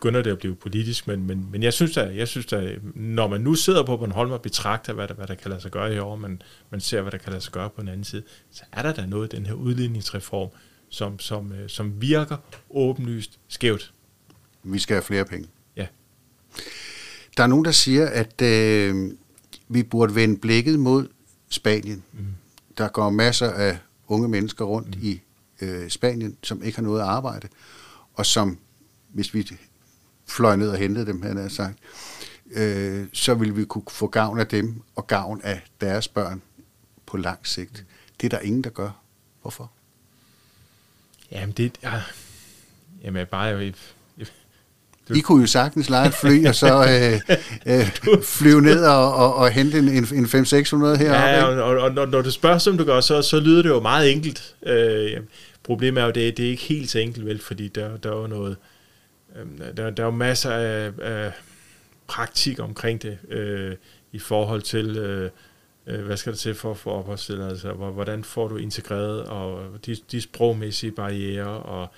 begynder 0.00 0.22
det 0.22 0.30
at 0.30 0.38
blive 0.38 0.54
politisk, 0.54 1.06
men, 1.06 1.26
men, 1.26 1.48
men 1.50 1.62
jeg 1.62 1.72
synes 1.72 1.92
da, 1.92 2.12
jeg 2.14 2.28
synes 2.28 2.46
da, 2.46 2.76
når 2.94 3.28
man 3.28 3.40
nu 3.40 3.54
sidder 3.54 3.82
på 3.82 3.96
Bornholm 3.96 4.30
og 4.30 4.42
betragter, 4.42 4.92
hvad 4.92 5.08
der, 5.08 5.14
hvad 5.14 5.26
der 5.26 5.34
kan 5.34 5.50
lade 5.50 5.60
sig 5.60 5.70
gøre 5.70 5.94
i 5.94 5.98
år, 5.98 6.16
men 6.16 6.42
man 6.70 6.80
ser, 6.80 7.02
hvad 7.02 7.12
der 7.12 7.18
kan 7.18 7.32
lade 7.32 7.42
sig 7.42 7.52
gøre 7.52 7.70
på 7.70 7.80
den 7.80 7.88
anden 7.88 8.04
side, 8.04 8.22
så 8.50 8.62
er 8.72 8.82
der 8.82 8.92
da 8.92 9.06
noget 9.06 9.32
i 9.32 9.36
den 9.36 9.46
her 9.46 9.52
udligningsreform, 9.52 10.48
som, 10.88 11.18
som, 11.18 11.52
øh, 11.52 11.68
som 11.68 12.00
virker 12.00 12.36
åbenlyst 12.70 13.38
skævt. 13.48 13.92
Vi 14.62 14.78
skal 14.78 14.94
have 14.94 15.02
flere 15.02 15.24
penge. 15.24 15.48
Ja. 15.76 15.86
Der 17.36 17.42
er 17.42 17.46
nogen, 17.46 17.64
der 17.64 17.70
siger, 17.70 18.06
at 18.06 18.42
øh, 18.42 19.10
vi 19.68 19.82
burde 19.82 20.14
vende 20.14 20.38
blikket 20.38 20.78
mod 20.78 21.08
Spanien. 21.50 22.02
Mm. 22.12 22.26
Der 22.78 22.88
går 22.88 23.10
masser 23.10 23.50
af 23.50 23.78
unge 24.08 24.28
mennesker 24.28 24.64
rundt 24.64 24.96
mm. 24.96 25.02
i 25.02 25.20
øh, 25.60 25.90
Spanien, 25.90 26.36
som 26.42 26.62
ikke 26.62 26.76
har 26.76 26.82
noget 26.82 27.00
at 27.00 27.06
arbejde, 27.06 27.48
og 28.14 28.26
som, 28.26 28.58
hvis 29.08 29.34
vi 29.34 29.58
fløj 30.28 30.56
ned 30.56 30.68
og 30.68 30.76
hentede 30.76 31.06
dem, 31.06 31.22
han 31.22 31.36
har 31.36 31.48
sagt, 31.48 31.78
øh, 32.50 33.06
så 33.12 33.34
ville 33.34 33.54
vi 33.54 33.64
kunne 33.64 33.82
få 33.90 34.06
gavn 34.06 34.40
af 34.40 34.46
dem 34.46 34.82
og 34.96 35.06
gavn 35.06 35.40
af 35.44 35.60
deres 35.80 36.08
børn 36.08 36.42
på 37.06 37.16
lang 37.16 37.38
sigt. 37.42 37.84
Det 38.20 38.32
er 38.32 38.36
der 38.36 38.44
ingen, 38.44 38.64
der 38.64 38.70
gør. 38.70 38.90
Hvorfor? 39.42 39.70
Jamen, 41.32 41.52
det 41.52 41.72
er... 41.82 42.00
Jamen, 43.04 43.26
bare... 43.26 43.44
Jeg, 43.44 43.74
du... 45.08 45.14
I 45.14 45.20
kunne 45.20 45.40
jo 45.40 45.46
sagtens 45.46 45.90
lege 45.90 46.08
et 46.08 46.14
fly, 46.14 46.46
og 46.46 46.54
så 46.54 46.84
øh, 46.84 47.36
øh, 47.80 48.22
flyve 48.22 48.62
ned 48.62 48.84
og, 48.84 49.14
og, 49.14 49.34
og 49.34 49.50
hente 49.50 49.78
en, 49.78 49.88
en, 49.88 50.06
en 50.14 50.24
500-600 50.24 50.28
her. 50.96 51.12
Ja, 51.14 51.44
og, 51.44 51.62
og, 51.62 51.82
og 51.82 51.92
når, 51.92 52.06
når 52.06 52.22
du 52.22 52.30
spørger, 52.30 52.58
som 52.58 52.78
du 52.78 52.84
gør, 52.84 53.00
så, 53.00 53.22
så 53.22 53.40
lyder 53.40 53.62
det 53.62 53.68
jo 53.68 53.80
meget 53.80 54.12
enkelt. 54.12 54.54
Øh, 54.66 55.20
problemet 55.62 56.00
er 56.00 56.04
jo, 56.04 56.12
det, 56.12 56.36
det 56.36 56.46
er 56.46 56.50
ikke 56.50 56.62
helt 56.62 56.90
så 56.90 56.98
enkelt, 56.98 57.26
vel, 57.26 57.40
fordi 57.40 57.68
der, 57.68 57.96
der 57.96 58.10
er 58.10 58.16
jo 58.20 58.26
noget... 58.26 58.50
Øh, 58.50 58.56
der, 59.76 59.90
der 59.90 60.02
er 60.02 60.06
jo 60.06 60.10
masser 60.10 60.50
af, 60.50 60.92
af 61.02 61.32
praktik 62.06 62.60
omkring 62.60 63.02
det, 63.02 63.18
øh, 63.28 63.76
i 64.12 64.18
forhold 64.18 64.62
til... 64.62 64.96
Øh, 64.96 65.30
øh 65.86 66.04
hvad 66.04 66.16
skal 66.16 66.32
der 66.32 66.38
til 66.38 66.54
for 66.54 66.70
at 66.70 66.76
få 66.76 66.90
opholdstilladelse, 66.90 67.68
hvordan 67.68 68.24
får 68.24 68.48
du 68.48 68.56
integreret, 68.56 69.22
og 69.22 69.62
de, 69.86 69.96
de 70.12 70.20
sprogmæssige 70.20 70.92
barriere, 70.92 71.46
og 71.46 71.88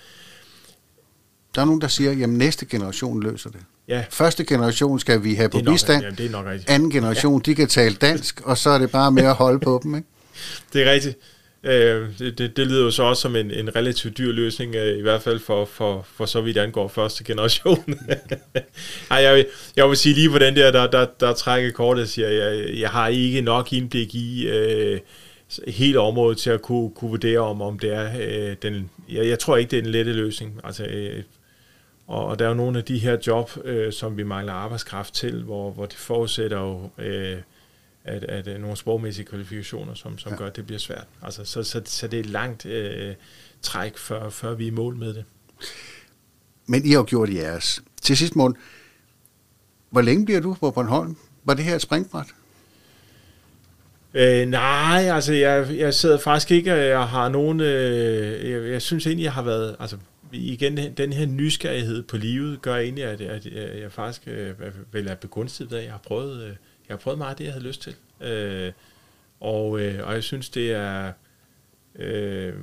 der 1.55 1.61
er 1.61 1.65
nogen, 1.65 1.81
der 1.81 1.87
siger, 1.87 2.23
at 2.23 2.29
næste 2.29 2.65
generation 2.65 3.23
løser 3.23 3.49
det. 3.49 3.61
Ja. 3.87 4.03
Første 4.09 4.45
generation 4.45 4.99
skal 4.99 5.23
vi 5.23 5.35
have 5.35 5.49
på 5.49 5.57
nok, 5.57 5.73
bistand. 5.73 6.03
Jamen, 6.03 6.17
det 6.17 6.25
er 6.25 6.29
nok 6.29 6.45
rigtigt. 6.45 6.69
Anden 6.69 6.89
generation, 6.91 7.41
ja. 7.45 7.51
de 7.51 7.55
kan 7.55 7.67
tale 7.67 7.95
dansk, 7.95 8.41
og 8.41 8.57
så 8.57 8.69
er 8.69 8.77
det 8.77 8.91
bare 8.91 9.11
med 9.11 9.23
at 9.23 9.33
holde 9.33 9.59
på 9.59 9.79
dem. 9.83 9.95
Ikke? 9.95 10.07
Det 10.73 10.87
er 10.87 10.91
rigtigt. 10.91 11.17
Øh, 11.63 12.19
det, 12.19 12.37
det, 12.37 12.57
det 12.57 12.67
lyder 12.67 12.83
jo 12.83 12.91
så 12.91 13.03
også 13.03 13.21
som 13.21 13.35
en, 13.35 13.51
en 13.51 13.75
relativt 13.75 14.17
dyr 14.17 14.31
løsning, 14.31 14.75
øh, 14.75 14.97
i 14.97 15.01
hvert 15.01 15.21
fald 15.21 15.39
for, 15.39 15.65
for, 15.65 16.07
for 16.15 16.25
så 16.25 16.41
vidt 16.41 16.57
angår 16.57 16.87
første 16.87 17.23
generation. 17.23 17.99
Ej, 19.11 19.17
jeg, 19.17 19.35
vil, 19.35 19.45
jeg 19.75 19.89
vil 19.89 19.97
sige 19.97 20.15
lige 20.15 20.29
på 20.29 20.39
den 20.39 20.55
der, 20.55 20.71
der, 20.71 20.87
der, 20.87 21.05
der 21.19 21.33
trækker 21.33 21.71
kortet, 21.71 22.09
siger 22.09 22.29
jeg, 22.29 22.79
jeg 22.79 22.89
har 22.89 23.07
ikke 23.07 23.41
nok 23.41 23.73
indblik 23.73 24.15
i 24.15 24.47
øh, 24.47 24.99
hele 25.67 25.99
området 25.99 26.37
til 26.37 26.49
at 26.49 26.61
kunne, 26.61 26.91
kunne 26.91 27.09
vurdere 27.09 27.39
om, 27.39 27.61
om 27.61 27.79
det 27.79 27.93
er 27.93 28.09
øh, 28.21 28.55
den, 28.61 28.89
jeg, 29.09 29.27
jeg 29.27 29.39
tror 29.39 29.57
ikke, 29.57 29.71
det 29.71 29.77
er 29.77 29.83
den 29.83 29.91
lette 29.91 30.13
løsning. 30.13 30.61
Altså, 30.63 30.85
øh, 30.85 31.23
og, 32.07 32.25
og 32.25 32.39
der 32.39 32.45
er 32.45 32.49
jo 32.49 32.55
nogle 32.55 32.77
af 32.77 32.83
de 32.83 32.97
her 32.97 33.17
job, 33.27 33.51
øh, 33.65 33.93
som 33.93 34.17
vi 34.17 34.23
mangler 34.23 34.53
arbejdskraft 34.53 35.13
til, 35.13 35.43
hvor, 35.43 35.71
hvor 35.71 35.85
det 35.85 35.97
forudsætter 35.97 36.59
jo, 36.59 36.89
øh, 37.03 37.37
at, 38.03 38.23
at, 38.23 38.47
at 38.47 38.61
nogle 38.61 38.77
sprogmæssige 38.77 39.25
kvalifikationer, 39.25 39.93
som, 39.93 40.17
som 40.17 40.31
ja. 40.31 40.37
gør, 40.37 40.45
at 40.45 40.55
det 40.55 40.65
bliver 40.65 40.79
svært. 40.79 41.07
Altså, 41.21 41.45
så, 41.45 41.63
så, 41.63 41.81
så 41.85 42.07
det 42.07 42.19
er 42.19 42.23
langt 42.23 42.65
øh, 42.65 43.15
træk, 43.61 43.97
før, 43.97 44.29
før 44.29 44.53
vi 44.53 44.63
er 44.63 44.67
i 44.67 44.73
mål 44.73 44.95
med 44.95 45.13
det. 45.13 45.25
Men 46.65 46.85
I 46.85 46.91
har 46.91 47.03
gjort 47.03 47.33
jeres. 47.33 47.83
Til 48.01 48.17
sidst, 48.17 48.35
Morten, 48.35 48.57
hvor 49.89 50.01
længe 50.01 50.25
bliver 50.25 50.39
du 50.39 50.53
på 50.59 50.71
Bornholm? 50.71 51.17
Var 51.43 51.53
det 51.53 51.65
her 51.65 51.75
et 51.75 51.81
springbræt? 51.81 52.27
Øh, 54.13 54.47
nej, 54.47 55.09
altså 55.13 55.33
jeg, 55.33 55.67
jeg 55.77 55.93
sidder 55.93 56.17
faktisk 56.17 56.51
ikke, 56.51 56.73
og 56.73 56.79
jeg 56.79 57.07
har 57.07 57.29
nogen, 57.29 57.59
øh, 57.59 58.51
jeg, 58.51 58.71
jeg 58.71 58.81
synes 58.81 59.07
egentlig, 59.07 59.23
jeg 59.23 59.33
har 59.33 59.41
været, 59.41 59.75
altså 59.79 59.97
igen, 60.31 60.77
den 60.97 61.13
her 61.13 61.25
nysgerrighed 61.25 62.03
på 62.03 62.17
livet 62.17 62.61
gør 62.61 62.75
egentlig, 62.75 63.03
at, 63.03 63.21
at, 63.21 63.45
at 63.45 63.81
jeg 63.81 63.91
faktisk 63.91 64.27
øh, 64.27 64.53
vil 64.91 65.07
have 65.07 65.15
begunstiget 65.15 65.73
af, 65.73 65.83
jeg 65.83 65.91
har 65.91 66.01
prøvet, 66.07 66.43
øh, 66.43 66.55
jeg 66.91 66.97
har 66.97 67.01
prøvet 67.01 67.17
meget 67.17 67.29
af 67.29 67.35
det, 67.35 67.43
jeg 67.43 67.53
havde 67.53 67.65
lyst 67.65 67.81
til. 67.81 67.95
Øh, 68.21 68.71
og, 69.39 69.79
øh, 69.79 70.07
og 70.07 70.13
jeg 70.13 70.23
synes, 70.23 70.49
det 70.49 70.71
er 70.71 71.11
øh, 71.95 72.53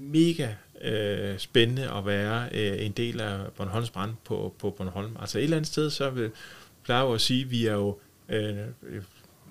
mega 0.00 0.48
øh, 0.82 1.38
spændende 1.38 1.92
at 1.92 2.06
være 2.06 2.48
øh, 2.52 2.86
en 2.86 2.92
del 2.92 3.20
af 3.20 3.38
Bornholms 3.56 3.90
brand 3.90 4.14
på, 4.24 4.54
på 4.58 4.70
Bornholm. 4.70 5.16
Altså 5.20 5.38
et 5.38 5.44
eller 5.44 5.56
andet 5.56 5.70
sted, 5.70 5.90
så 5.90 6.10
vil, 6.10 6.30
plejer 6.84 7.04
jeg 7.04 7.14
at 7.14 7.20
sige, 7.20 7.44
at 7.44 7.50
vi 7.50 7.66
er 7.66 7.72
jo 7.72 7.98
øh, 8.28 8.56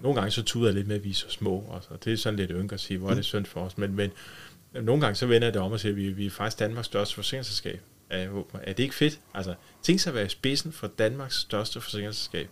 nogle 0.02 0.20
gange 0.20 0.32
så 0.32 0.44
tuder 0.44 0.68
jeg 0.68 0.76
lidt 0.76 0.88
med, 0.88 0.96
at 0.96 1.04
vi 1.04 1.10
er 1.10 1.14
så 1.14 1.30
små, 1.30 1.56
og 1.56 1.84
så, 1.84 1.90
det 2.06 2.14
er 2.14 2.18
sådan 2.18 2.40
lidt 2.40 2.52
ynk 2.52 2.72
at 2.72 2.80
sige, 2.80 2.98
hvor 2.98 3.08
er 3.08 3.14
det 3.14 3.20
mm. 3.20 3.24
synd 3.24 3.46
for 3.46 3.62
os, 3.62 3.78
men, 3.78 3.96
men 3.96 4.12
nogle 4.74 5.02
gange 5.02 5.16
så 5.16 5.26
vender 5.26 5.52
det 5.52 5.62
om 5.62 5.74
at 5.74 5.80
sige, 5.80 5.92
at 5.92 5.98
vi, 5.98 6.10
vi 6.10 6.26
er 6.26 6.30
faktisk 6.30 6.60
Danmarks 6.60 6.86
største 6.86 7.16
forsikringsselskab. 7.16 7.82
Er, 8.10 8.44
er 8.64 8.74
det 8.74 8.84
ikke 8.84 8.96
fedt? 8.96 9.20
Altså, 9.34 9.56
tænk 9.84 10.00
sig 10.00 10.10
at 10.10 10.16
være 10.16 10.26
i 10.26 10.30
spidsen 10.30 10.72
for 10.72 10.88
Danmarks 10.88 11.36
største 11.36 11.82
forsikringsselskab 11.82 12.50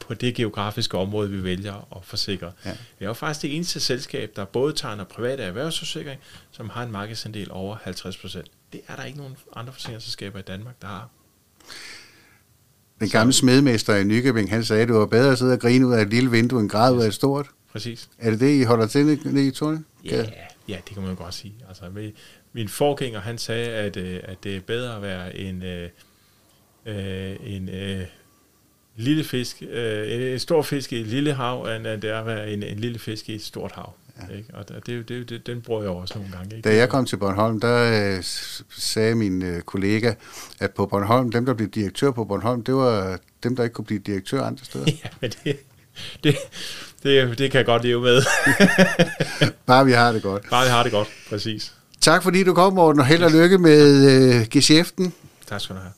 på 0.00 0.14
det 0.14 0.34
geografiske 0.34 0.98
område, 0.98 1.30
vi 1.30 1.44
vælger 1.44 1.96
at 1.96 2.04
forsikre. 2.04 2.52
Ja. 2.64 2.70
Vi 2.98 3.04
er 3.04 3.08
jo 3.08 3.14
faktisk 3.14 3.42
det 3.42 3.56
eneste 3.56 3.80
selskab, 3.80 4.32
der 4.36 4.44
både 4.44 4.72
tager 4.72 4.94
en 4.94 5.06
privat 5.10 5.40
erhvervsforsikring, 5.40 6.20
som 6.50 6.70
har 6.70 6.82
en 6.82 6.92
markedsandel 6.92 7.50
over 7.50 7.76
50 7.82 8.16
procent. 8.16 8.46
Det 8.72 8.80
er 8.88 8.96
der 8.96 9.04
ikke 9.04 9.18
nogen 9.18 9.36
andre 9.56 9.72
forsikringsselskaber 9.72 10.38
i 10.38 10.42
Danmark, 10.42 10.74
der 10.82 10.88
har. 10.88 11.08
Den 13.00 13.08
gamle 13.08 13.32
smedmester 13.32 13.96
i 13.96 14.04
Nykøbing, 14.04 14.50
han 14.50 14.64
sagde, 14.64 14.82
at 14.82 14.88
det 14.88 14.96
var 14.96 15.06
bedre 15.06 15.32
at 15.32 15.38
sidde 15.38 15.52
og 15.52 15.60
grine 15.60 15.86
ud 15.86 15.92
af 15.92 16.02
et 16.02 16.10
lille 16.10 16.30
vindue, 16.30 16.60
end 16.60 16.70
græde 16.70 16.96
ud 16.96 17.02
af 17.02 17.06
et 17.06 17.14
stort. 17.14 17.46
Præcis. 17.72 18.08
Er 18.18 18.30
det 18.30 18.40
det, 18.40 18.60
I 18.60 18.62
holder 18.62 18.86
til 18.86 19.06
nede 19.06 19.46
i 19.46 19.50
Torne? 19.50 19.84
Ja, 20.04 20.26
ja, 20.68 20.78
det 20.86 20.94
kan 20.94 21.02
man 21.02 21.14
godt 21.14 21.34
sige. 21.34 21.54
Altså, 21.68 21.84
min 22.52 22.68
forgænger, 22.68 23.20
han 23.20 23.38
sagde, 23.38 23.68
at, 23.68 23.96
øh, 23.96 24.20
at 24.22 24.44
det 24.44 24.56
er 24.56 24.60
bedre 24.60 24.96
at 24.96 25.02
være 25.02 25.36
en, 25.36 25.62
øh, 25.62 25.88
øh, 26.86 27.36
en 27.40 27.68
øh, 27.68 28.06
lille 29.00 29.24
fisk, 29.24 29.62
øh, 29.70 30.32
en 30.32 30.38
stor 30.38 30.62
fisk 30.62 30.92
i 30.92 31.00
et 31.00 31.06
lille 31.06 31.32
hav, 31.32 31.64
end 31.76 31.84
det 31.84 32.10
er 32.10 32.20
at 32.20 32.26
være 32.26 32.50
en, 32.50 32.62
en 32.62 32.78
lille 32.78 32.98
fisk 32.98 33.28
i 33.28 33.34
et 33.34 33.42
stort 33.42 33.72
hav. 33.72 33.94
Ja. 34.28 34.36
Ikke? 34.36 34.48
Og 34.54 34.86
det, 34.86 35.08
det, 35.08 35.28
det, 35.28 35.46
den 35.46 35.60
bruger 35.60 35.82
jeg 35.82 35.90
også 35.90 36.18
nogle 36.18 36.32
gange. 36.32 36.56
Ikke? 36.56 36.68
Da 36.68 36.76
jeg 36.76 36.88
kom 36.88 37.04
til 37.04 37.16
Bornholm, 37.16 37.60
der 37.60 38.16
øh, 38.16 38.24
sagde 38.78 39.14
min 39.14 39.42
øh, 39.42 39.62
kollega, 39.62 40.14
at 40.60 40.70
på 40.70 40.86
Bornholm, 40.86 41.32
dem 41.32 41.46
der 41.46 41.54
blev 41.54 41.68
direktør 41.68 42.10
på 42.10 42.24
Bornholm, 42.24 42.64
det 42.64 42.74
var 42.74 43.18
dem, 43.42 43.56
der 43.56 43.62
ikke 43.62 43.74
kunne 43.74 43.84
blive 43.84 44.00
direktør 44.00 44.42
andre 44.42 44.64
steder. 44.64 44.84
ja, 45.04 45.08
men 45.20 45.32
det, 45.44 45.56
det, 46.24 46.36
det, 47.02 47.38
det 47.38 47.50
kan 47.50 47.58
jeg 47.58 47.66
godt 47.66 47.84
leve 47.84 48.00
med. 48.00 48.22
Bare 49.66 49.84
vi 49.84 49.92
har 49.92 50.12
det 50.12 50.22
godt. 50.22 50.42
Bare 50.50 50.64
vi 50.64 50.70
har 50.70 50.82
det 50.82 50.92
godt, 50.92 51.08
præcis. 51.28 51.74
Tak 52.00 52.22
fordi 52.22 52.44
du 52.44 52.54
kom, 52.54 52.72
Morten, 52.72 53.00
og 53.00 53.06
held 53.06 53.22
og 53.22 53.30
lykke 53.30 53.58
med 53.58 54.40
øh, 54.40 54.46
geschæften. 54.50 55.12
Tak 55.46 55.60
skal 55.60 55.76
du 55.76 55.80
have. 55.80 55.92